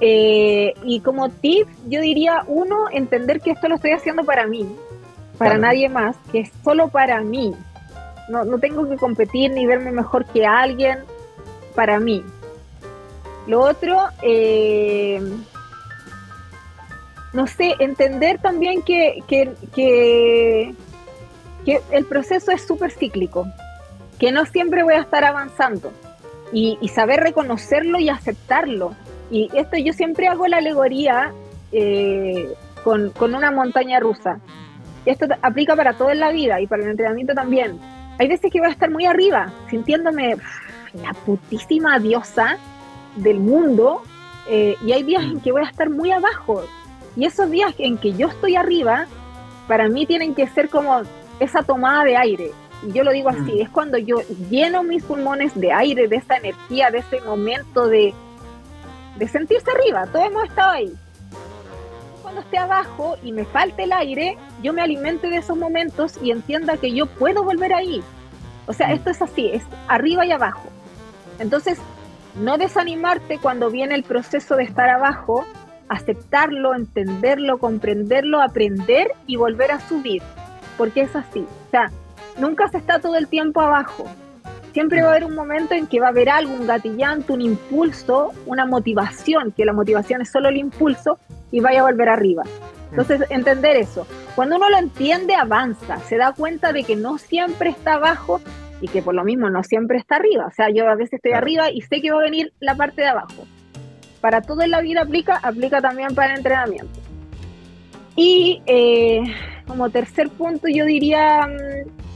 [0.00, 4.68] Eh, y como tip, yo diría, uno, entender que esto lo estoy haciendo para mí,
[5.38, 7.52] para nadie más, que es solo para mí.
[8.28, 10.98] No, no tengo que competir ni verme mejor que alguien,
[11.74, 12.22] para mí.
[13.48, 15.20] Lo otro, eh,
[17.32, 20.74] no sé, entender también que, que, que,
[21.90, 23.46] el proceso es súper cíclico,
[24.18, 25.92] que no siempre voy a estar avanzando
[26.52, 28.94] y, saber reconocerlo y aceptarlo.
[29.30, 31.32] Y esto yo siempre hago la alegoría
[31.72, 32.52] eh,
[32.82, 34.40] con, con, una montaña rusa.
[35.04, 37.78] Esto aplica para todo en la vida y para el entrenamiento también.
[38.18, 40.36] Hay veces que voy a estar muy arriba, sintiéndome
[40.94, 42.58] la putísima diosa
[43.16, 44.02] del mundo,
[44.48, 46.64] eh, y hay días en que voy a estar muy abajo,
[47.16, 49.06] y esos días en que yo estoy arriba,
[49.66, 51.02] para mí tienen que ser como
[51.38, 52.50] esa tomada de aire.
[52.86, 53.60] Y yo lo digo así, mm.
[53.62, 54.18] es cuando yo
[54.50, 58.14] lleno mis pulmones de aire, de esa energía, de ese momento de,
[59.16, 60.06] de sentirse arriba.
[60.06, 60.92] Todos hemos estado ahí.
[62.22, 66.30] Cuando esté abajo y me falte el aire, yo me alimente de esos momentos y
[66.30, 68.02] entienda que yo puedo volver ahí.
[68.66, 68.92] O sea, mm.
[68.92, 70.68] esto es así, es arriba y abajo.
[71.38, 71.78] Entonces,
[72.36, 75.44] no desanimarte cuando viene el proceso de estar abajo,
[75.88, 80.22] aceptarlo, entenderlo, comprenderlo, aprender y volver a subir,
[80.76, 81.40] porque es así.
[81.40, 81.90] O sea,
[82.38, 84.04] nunca se está todo el tiempo abajo.
[84.72, 87.40] Siempre va a haber un momento en que va a haber algo, un gatillante, un
[87.40, 91.18] impulso, una motivación, que la motivación es solo el impulso
[91.50, 92.44] y vaya a volver arriba.
[92.90, 94.06] Entonces, entender eso.
[94.34, 98.40] Cuando uno lo entiende, avanza, se da cuenta de que no siempre está abajo
[98.80, 100.46] y que por lo mismo no siempre está arriba.
[100.46, 103.02] O sea, yo a veces estoy arriba y sé que va a venir la parte
[103.02, 103.46] de abajo
[104.20, 107.00] para todo en la vida aplica, aplica también para el entrenamiento.
[108.16, 109.22] Y eh,
[109.66, 112.07] como tercer punto yo diría mm,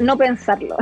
[0.00, 0.76] no pensarlo.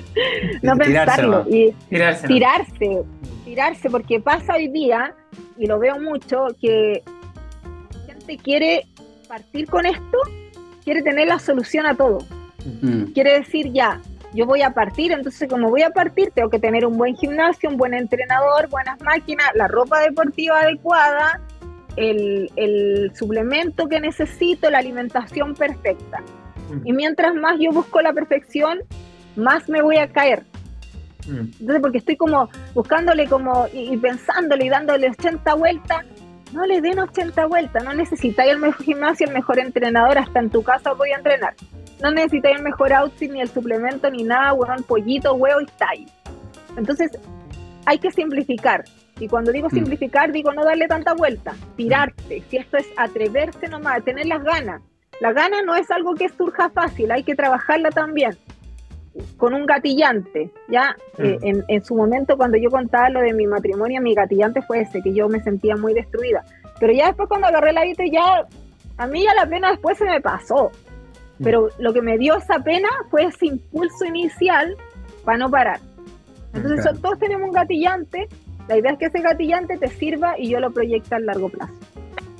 [0.62, 1.44] no pensarlo.
[1.48, 3.02] Y tirarse, tirarse,
[3.44, 5.14] tirarse, porque pasa hoy día,
[5.56, 7.02] y lo veo mucho, que
[7.92, 8.86] la gente quiere
[9.28, 10.18] partir con esto,
[10.84, 12.18] quiere tener la solución a todo.
[13.12, 14.00] Quiere decir ya,
[14.32, 17.68] yo voy a partir, entonces como voy a partir, tengo que tener un buen gimnasio,
[17.68, 21.40] un buen entrenador, buenas máquinas, la ropa deportiva adecuada,
[21.96, 26.22] el, suplemento que necesito, la alimentación perfecta.
[26.70, 26.86] Mm.
[26.86, 28.80] Y mientras más yo busco la perfección,
[29.36, 30.44] más me voy a caer.
[31.26, 31.50] Mm.
[31.60, 36.04] Entonces, porque estoy como buscándole como y, pensándole y dándole 80 vueltas,
[36.52, 40.50] no le den 80 vueltas, no necesitáis el mejor gimnasio, el mejor entrenador, hasta en
[40.50, 41.54] tu casa voy a entrenar
[42.04, 45.88] no necesitáis el mejor outfit, ni el suplemento, ni nada, huevón, pollito, huevo y está
[45.90, 46.06] ahí.
[46.76, 47.10] Entonces,
[47.86, 48.84] hay que simplificar.
[49.18, 49.74] Y cuando digo mm.
[49.74, 52.42] simplificar, digo no darle tanta vuelta, tirarte.
[52.50, 54.82] Si esto es atreverse nomás, tener las ganas.
[55.20, 58.36] La gana no es algo que surja fácil, hay que trabajarla también
[59.36, 60.96] con un gatillante, ¿ya?
[61.18, 61.24] Mm.
[61.24, 64.80] Eh, en, en, su momento, cuando yo contaba lo de mi matrimonio, mi gatillante fue
[64.80, 66.42] ese, que yo me sentía muy destruida.
[66.80, 68.46] Pero ya después cuando agarré la vida, ya,
[68.96, 70.70] a mí ya la pena después se me pasó.
[71.42, 74.76] Pero lo que me dio esa pena fue ese impulso inicial
[75.24, 75.80] para no parar.
[76.52, 78.28] Entonces todos tenemos un gatillante,
[78.68, 81.74] la idea es que ese gatillante te sirva y yo lo proyecte a largo plazo.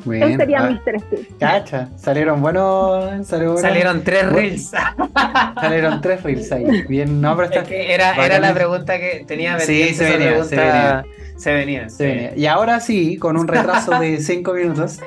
[0.04, 1.28] Bien, serían ah, mis tres tips.
[1.38, 3.26] Cacha, salieron buenos.
[3.26, 4.72] Salieron, tres reels.
[5.54, 6.82] salieron tres reels ahí.
[6.88, 11.04] Bien, no, pero era, era la pregunta que tenía Sí, se venía, se venía.
[11.36, 12.36] Se venía, se venía.
[12.36, 15.00] Y ahora sí, con un retraso de cinco minutos.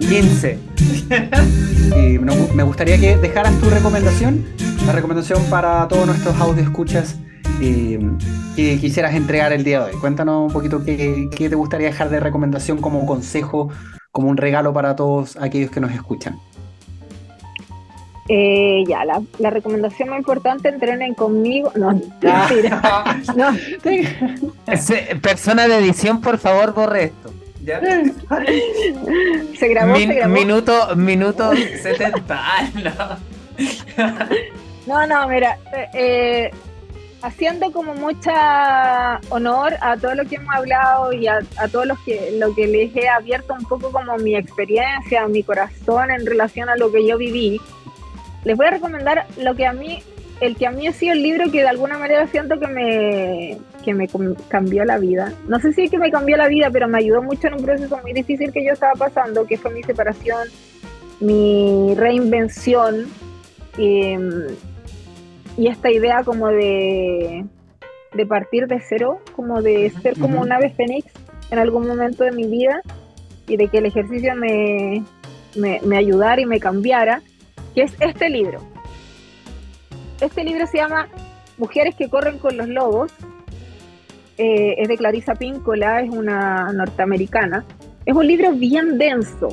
[0.00, 0.58] 15.
[1.96, 4.44] y me gustaría que dejaras tu recomendación,
[4.86, 7.16] la recomendación para todos nuestros audio escuchas
[7.60, 7.98] eh,
[8.56, 10.00] que quisieras entregar el día de hoy.
[10.00, 13.70] Cuéntanos un poquito qué, te gustaría dejar de recomendación como consejo,
[14.12, 16.38] como un regalo para todos aquellos que nos escuchan.
[18.28, 21.70] Eh, ya, la, recomendación más importante, entrenen conmigo.
[21.74, 23.16] No, ah.
[23.36, 23.50] no.
[25.20, 27.32] Persona de edición, por favor, borre esto.
[29.58, 29.94] Se grabó,
[30.28, 32.42] Minuto, minuto 70.
[34.86, 35.06] no.
[35.06, 35.58] no, mira,
[35.94, 36.50] eh,
[37.24, 41.40] haciendo como mucha honor a todo lo que hemos hablado y a,
[41.72, 46.10] todos los que lo que les he abierto un poco como mi experiencia, mi corazón
[46.10, 47.60] en relación a lo que yo viví,
[48.44, 50.02] les voy a recomendar lo que a mí
[50.40, 53.58] el que a mí ha sido el libro que de alguna manera siento que me,
[53.82, 54.08] que me
[54.48, 55.32] cambió la vida.
[55.48, 57.64] No sé si es que me cambió la vida, pero me ayudó mucho en un
[57.64, 60.48] proceso muy difícil que yo estaba pasando, que fue mi separación,
[61.20, 63.06] mi reinvención
[63.78, 64.48] em,
[65.56, 67.44] y esta idea como de,
[68.14, 71.12] de partir de cero, como de ser como un ave fénix
[71.50, 72.82] en algún momento de mi vida
[73.46, 75.04] y de que el ejercicio me,
[75.56, 77.22] me, ayudara y me cambiara,
[77.74, 78.60] que es este libro.
[80.20, 81.08] Este libro se llama
[81.58, 83.12] Mujeres que corren con los lobos.
[84.38, 87.64] Eh, es de Clarissa Píncola, es una norteamericana.
[88.06, 89.48] Es un libro bien denso.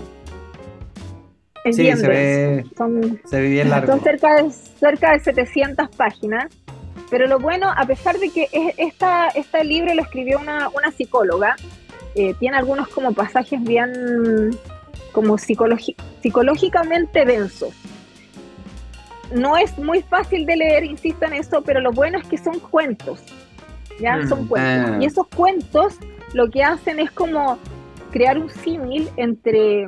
[1.64, 3.94] Es bien se Ve, son, se ve bien largo.
[3.94, 6.48] Son cerca de, cerca de 700 páginas.
[7.10, 8.48] Pero lo bueno, a pesar de que
[8.78, 11.56] esta, este libro lo escribió una, una psicóloga,
[12.16, 14.58] eh, tiene algunos como pasajes bien
[15.12, 17.74] como psicológicamente densos.
[19.34, 22.60] No es muy fácil de leer, insisto en eso, pero lo bueno es que son
[22.60, 23.24] cuentos,
[24.00, 24.18] ¿ya?
[24.18, 24.92] Mm, son cuentos.
[24.92, 24.98] Ah.
[25.02, 25.96] Y esos cuentos
[26.34, 27.58] lo que hacen es como
[28.12, 29.88] crear un símil entre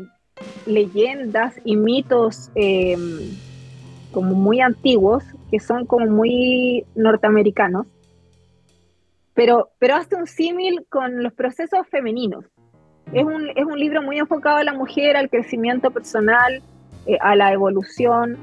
[0.65, 3.19] leyendas y mitos em,
[4.11, 7.87] como muy antiguos, que son como muy norteamericanos,
[9.33, 12.45] pero, pero hace un símil con los procesos femeninos.
[13.11, 16.61] Es un, es un, libro muy enfocado a la mujer, al crecimiento personal,
[17.05, 18.37] eh, a la evolución.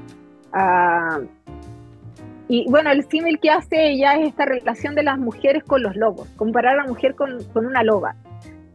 [2.47, 5.95] Y bueno, el símil que hace ella es esta relación de las mujeres con los
[5.95, 8.15] lobos, comparar a la mujer con, con una loba,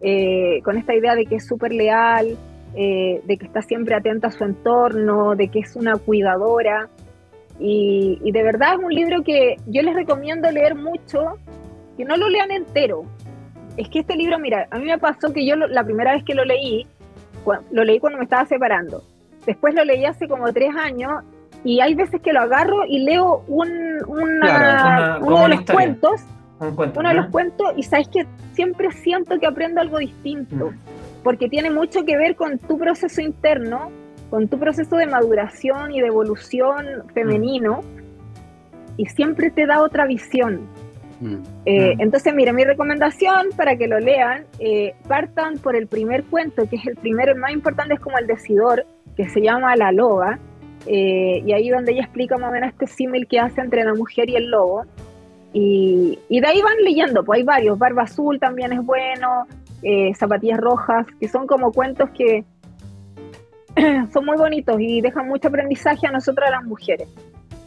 [0.01, 2.39] eh, con esta idea de que es súper leal,
[2.77, 6.89] eh, de que está siempre atenta a su entorno, de que es una cuidadora.
[7.59, 11.39] Y, y, de verdad es un libro que yo les recomiendo leer mucho
[11.97, 13.05] que no lo lean entero.
[13.77, 16.35] Es que este libro, mira, a mí me pasó que yo la primera vez que
[16.35, 16.87] lo leí,
[17.71, 19.03] lo leí cuando me estaba separando.
[19.47, 21.23] Después lo leí hace como tres años
[21.65, 23.69] y hay veces que lo agarro y leo un,
[24.07, 26.21] una, uno de los cuentos,
[26.61, 30.96] uno de los cuentos y sabes que siempre siento que aprendo algo distinto, mm.
[31.27, 33.91] Porque tiene mucho que ver con tu proceso interno,
[34.31, 37.81] con tu proceso de maduración y de evolución femenino,
[38.97, 40.61] y siempre te da otra visión.
[41.21, 41.39] Mm.
[41.65, 42.01] Eh, mm.
[42.01, 46.77] Entonces, mira, mi recomendación para que lo lean, eh, partan por el primer cuento, que
[46.77, 50.39] es el primero, el más importante es como el decidor, que se llama La Loba,
[50.87, 53.95] eh, y ahí donde ella explica más o menos este símil que hace entre la
[53.95, 54.85] mujer y el lobo.
[55.53, 59.49] Y, de ahí van leyendo, pues hay varios, Barba Azul también es bueno,
[60.19, 62.45] Zapatillas Rojas, que son como cuentos que
[64.13, 67.09] son muy bonitos y dejan mucho aprendizaje a nosotras las mujeres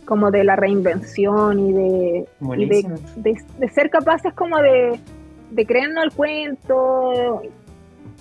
[0.10, 2.26] como de la reinvención y de,
[3.16, 5.00] de, ser capaces como de,
[5.52, 7.42] de creernos el cuento.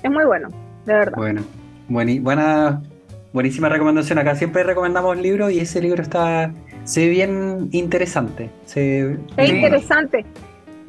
[0.03, 0.49] Es muy bueno,
[0.85, 1.17] de verdad.
[1.17, 1.43] Bueno,
[1.89, 2.83] buena,
[3.33, 4.19] buenísima recomendación.
[4.19, 6.53] Acá siempre recomendamos libros y ese libro está,
[6.85, 8.51] se ve bien interesante.
[8.67, 10.27] Se, es interesante.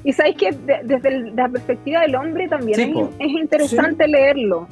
[0.03, 0.51] Y sabéis que
[0.83, 2.79] desde la perspectiva del hombre también
[3.19, 4.67] es, interesante leerlo.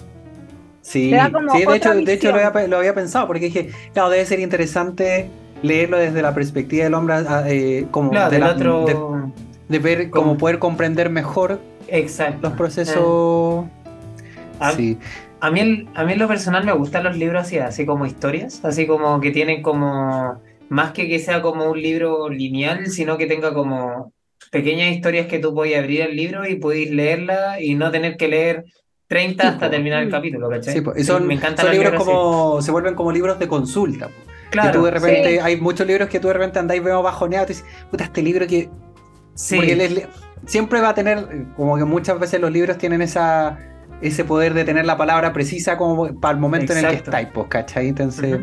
[0.81, 1.11] Sí,
[1.51, 4.39] sí de hecho, de hecho lo, había, lo había pensado porque dije, claro, debe ser
[4.39, 5.29] interesante
[5.61, 9.31] leerlo desde la perspectiva del hombre, ah, eh, como de, otro...
[9.67, 12.47] de, ver, como poder comprender mejor Exacto.
[12.47, 13.65] los procesos.
[14.59, 14.97] A, sí.
[15.41, 18.63] a, mí, a mí en lo personal me gustan los libros así, así como historias,
[18.63, 23.25] así como que tienen como, más que que sea como un libro lineal, sino que
[23.25, 24.13] tenga como
[24.51, 28.27] pequeñas historias que tú puedes abrir el libro y puedes leerla y no tener que
[28.27, 28.65] leer
[29.07, 30.73] 30 hasta terminar el capítulo, ¿cachai?
[30.73, 34.09] Sí, y son, me encantan libros, como, se vuelven como libros de consulta.
[34.49, 37.49] Claro, que tú de repente, hay muchos libros que tú de repente andáis veo bajoneados
[37.49, 38.69] y dices, puta, este libro que.
[39.35, 39.59] Sí.
[40.45, 43.59] siempre va a tener, como que muchas veces los libros tienen esa
[44.01, 47.27] ese poder de tener la palabra precisa como para el momento en el que estáis,
[47.33, 47.89] pues, ¿cachai?
[47.89, 48.41] Entonces.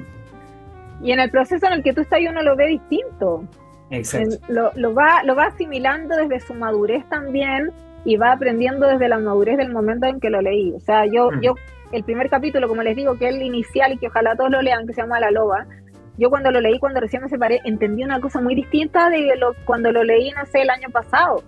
[1.03, 3.47] Y en el proceso en el que tú estás, uno lo ve distinto.
[3.91, 4.37] Exacto.
[4.49, 7.70] Lo, lo, va, lo va asimilando desde su madurez también
[8.05, 10.72] y va aprendiendo desde la madurez del momento en que lo leí.
[10.72, 11.55] O sea, yo, yo
[11.93, 14.62] el primer capítulo, como les digo, que es el inicial y que ojalá todos lo
[14.62, 15.66] lean, que se llama La Loba,
[16.16, 19.55] yo cuando lo leí, cuando recién me separé, entendí una cosa muy distinta de lo,
[19.64, 21.43] cuando lo leí, no sé, el año pasado.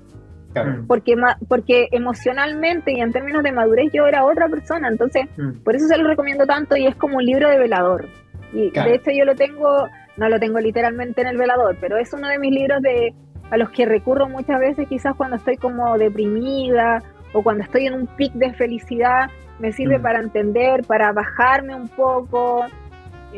[0.54, 0.86] Mm.
[0.86, 1.16] Porque,
[1.48, 5.62] porque emocionalmente y en términos de madurez yo era otra persona, entonces mm.
[5.62, 8.06] por eso se lo recomiendo tanto y es como un libro de velador.
[8.52, 9.86] Y de hecho yo lo tengo,
[10.16, 13.14] no lo tengo literalmente en el velador, pero es uno de mis libros de
[13.50, 17.02] a los que recurro muchas veces quizás cuando estoy como deprimida
[17.32, 20.02] o cuando estoy en un pic de felicidad, me sirve mm.
[20.02, 22.66] para entender, para bajarme un poco,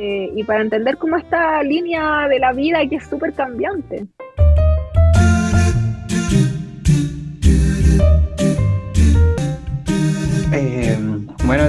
[0.00, 4.06] eh, y para entender cómo esta línea de la vida que es súper cambiante.
[10.52, 10.96] Eh,
[11.44, 11.64] bueno,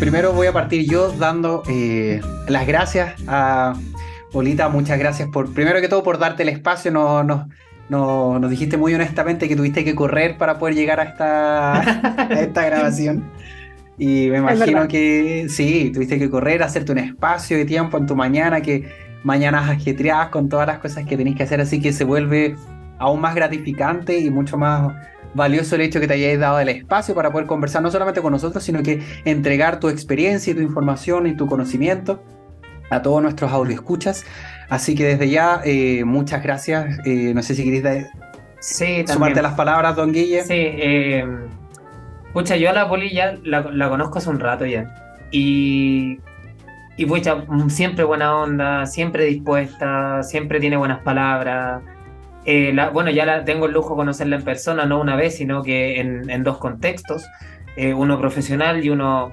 [0.00, 3.74] primero voy a partir yo dando eh, las gracias a
[4.32, 8.76] Polita, muchas gracias por, primero que todo por darte el espacio, no, no, nos dijiste
[8.76, 13.24] muy honestamente que tuviste que correr para poder llegar a esta, a esta grabación.
[13.98, 18.14] Y me imagino que sí, tuviste que correr, hacerte un espacio de tiempo en tu
[18.14, 18.84] mañana, que
[19.22, 22.56] mañanas ajetreadas con todas las cosas que tenés que hacer, así que se vuelve
[22.98, 24.92] aún más gratificante y mucho más
[25.34, 28.32] valioso el hecho que te hayáis dado el espacio para poder conversar no solamente con
[28.32, 32.22] nosotros, sino que entregar tu experiencia y tu información y tu conocimiento
[32.90, 34.24] a todos nuestros escuchas
[34.68, 36.98] Así que desde ya, eh, muchas gracias.
[37.04, 38.06] Eh, no sé si queréis
[38.58, 40.42] sí, sumarte las palabras, don Guille.
[40.42, 41.24] Sí, eh,
[42.32, 44.92] pucha, yo a la Poli ya la, conozco hace un rato ya.
[45.30, 46.18] Y,
[46.96, 51.82] y pucha, siempre buena onda, siempre dispuesta, siempre tiene buenas palabras.
[52.92, 56.00] bueno, ya la, tengo el lujo de conocerla en persona, no una vez, sino que
[56.00, 57.24] en, en dos contextos.
[57.94, 59.32] uno profesional y uno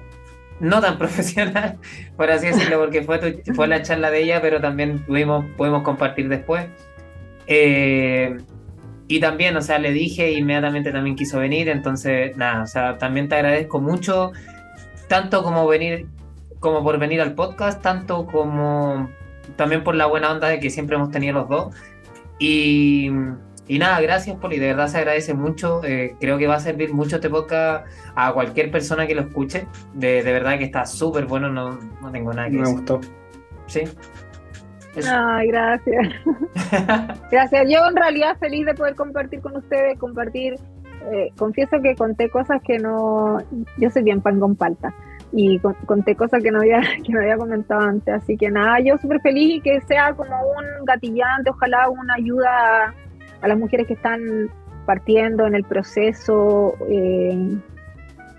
[0.60, 1.78] no tan profesional,
[2.16, 6.28] por así decirlo, porque fue, fue la charla de ella, pero también tuvimos, pudimos compartir
[6.28, 6.66] después.
[7.46, 8.36] Eh,
[9.06, 13.28] y también, o sea, le dije inmediatamente también quiso venir, entonces, nada, o sea, también
[13.28, 14.32] te agradezco mucho,
[15.08, 16.06] tanto como venir,
[16.60, 19.10] como por venir al podcast, tanto como
[19.56, 21.74] también por la buena onda de que siempre hemos tenido los dos.
[22.38, 23.10] Y
[23.66, 25.82] y nada, gracias Poli, de verdad se agradece mucho.
[25.84, 29.66] Eh, creo que va a servir mucho este podcast a cualquier persona que lo escuche.
[29.94, 32.74] De, verdad que está súper bueno, no, no, tengo nada que Me decir.
[32.74, 33.00] Me gustó.
[33.66, 33.84] Sí.
[35.10, 36.08] Ay, gracias.
[37.30, 37.66] gracias.
[37.68, 40.54] Yo en realidad feliz de poder compartir con ustedes, compartir.
[41.12, 43.38] Eh, confieso que conté cosas que no.
[43.78, 44.94] Yo soy bien pan con palta
[45.32, 48.14] y conté cosas que no había que no había comentado antes.
[48.14, 52.94] Así que nada, yo súper feliz y que sea como un gatillante, ojalá una ayuda
[53.44, 54.48] a las mujeres que están
[54.86, 56.74] partiendo en el proceso.
[56.88, 57.56] Eh,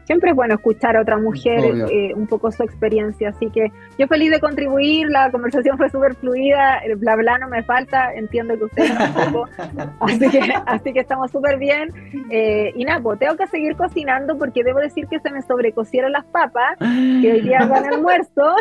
[0.05, 1.59] siempre es bueno escuchar a otra mujer
[1.91, 6.15] eh, un poco su experiencia, así que yo feliz de contribuir, la conversación fue súper
[6.15, 9.47] fluida, el bla bla no me falta, entiendo que ustedes tampoco,
[10.01, 11.89] así que, así que estamos súper bien.
[12.31, 16.11] Eh, y nada, pues tengo que seguir cocinando porque debo decir que se me sobrecocieron
[16.11, 18.55] las papas, que hoy día van almuerzo.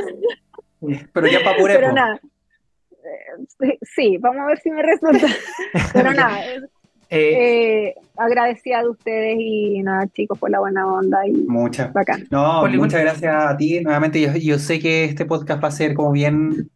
[1.15, 2.21] Pero ya para Pero nada,
[3.61, 5.27] eh, sí, vamos a ver si me resulta.
[5.93, 6.41] Pero nada,
[7.11, 11.93] eh, eh, agradecida de ustedes y nada, chicos, por la buena onda y muchas.
[12.31, 13.81] No, muchas gracias a ti.
[13.81, 16.71] Nuevamente, yo, sé que este podcast va a ser como bien.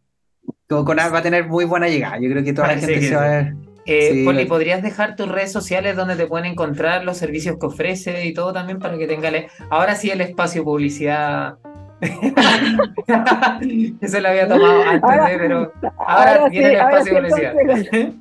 [0.67, 2.19] Con, va a tener muy buena llegada.
[2.21, 3.53] Yo creo que toda la gente se va a ver.
[3.85, 8.25] Eh, Poli, ¿podrías dejar tus redes sociales donde te pueden encontrar los servicios que ofrece
[8.25, 9.31] y todo también para que tenga...
[9.71, 11.57] Ahora sí el espacio publicidad
[14.01, 18.13] Eso lo había tomado antes, pero ahora, tiene el espacio de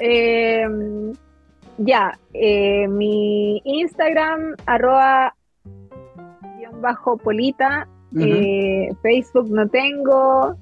[0.00, 0.66] eh,
[1.78, 5.34] ya, eh, mi Instagram, arroba
[6.80, 7.86] bajo polita,
[8.18, 10.56] eh, Facebook no tengo,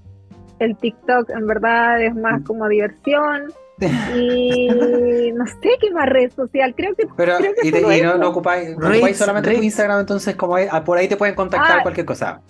[0.59, 3.53] el TikTok en verdad es más como diversión.
[3.81, 7.07] Y no sé qué más red social, creo que.
[7.17, 8.77] Pero, y, no, ocupáis,
[9.17, 11.83] solamente tu Instagram, entonces, como ah, por ahí te pueden contactar ah.
[11.83, 12.41] cualquier cosa.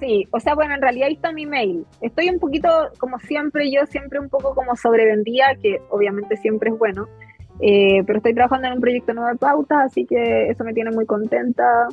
[0.00, 1.86] Sí, o sea, bueno, en realidad ahí está mi mail.
[2.00, 6.78] Estoy un poquito, como siempre, yo siempre un poco como sobrevendía, que obviamente siempre es
[6.78, 7.08] bueno.
[7.60, 10.90] Eh, pero estoy trabajando en un proyecto nuevo de pautas, así que eso me tiene
[10.90, 11.88] muy contenta.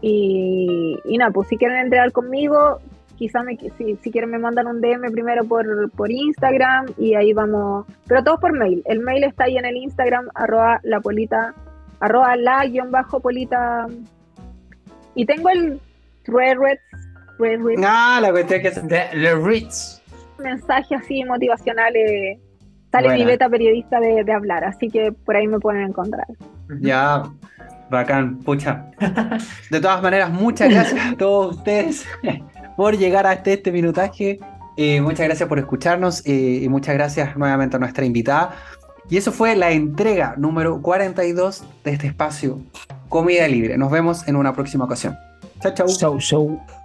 [0.00, 2.78] Y, y nada, pues si quieren entregar conmigo,
[3.20, 7.34] quizá me, si, si quieren me mandan un DM primero por, por Instagram y ahí
[7.34, 8.82] vamos, pero todos por mail.
[8.86, 11.54] El mail está ahí en el Instagram, arroba la polita,
[12.00, 13.86] arroba la guion bajo polita.
[15.14, 15.78] Y tengo el
[16.24, 16.80] Threads,
[17.86, 20.00] Ah, la cuestión que es de Ritz.
[20.38, 21.92] Mensaje así motivacional.
[22.90, 26.26] sale mi beta periodista de, de hablar, así que por ahí me pueden encontrar.
[26.80, 27.22] Ya,
[27.90, 28.86] bacán, pucha.
[29.70, 32.06] De todas maneras, muchas gracias a todos ustedes
[32.80, 34.40] por llegar hasta este minutaje.
[34.74, 38.56] Eh, muchas gracias por escucharnos eh, y muchas gracias nuevamente a nuestra invitada.
[39.10, 42.58] Y eso fue la entrega número 42 de este espacio
[43.10, 43.76] Comida Libre.
[43.76, 45.14] Nos vemos en una próxima ocasión.
[45.60, 45.88] Chao, chao.
[45.88, 46.79] Chau, chau.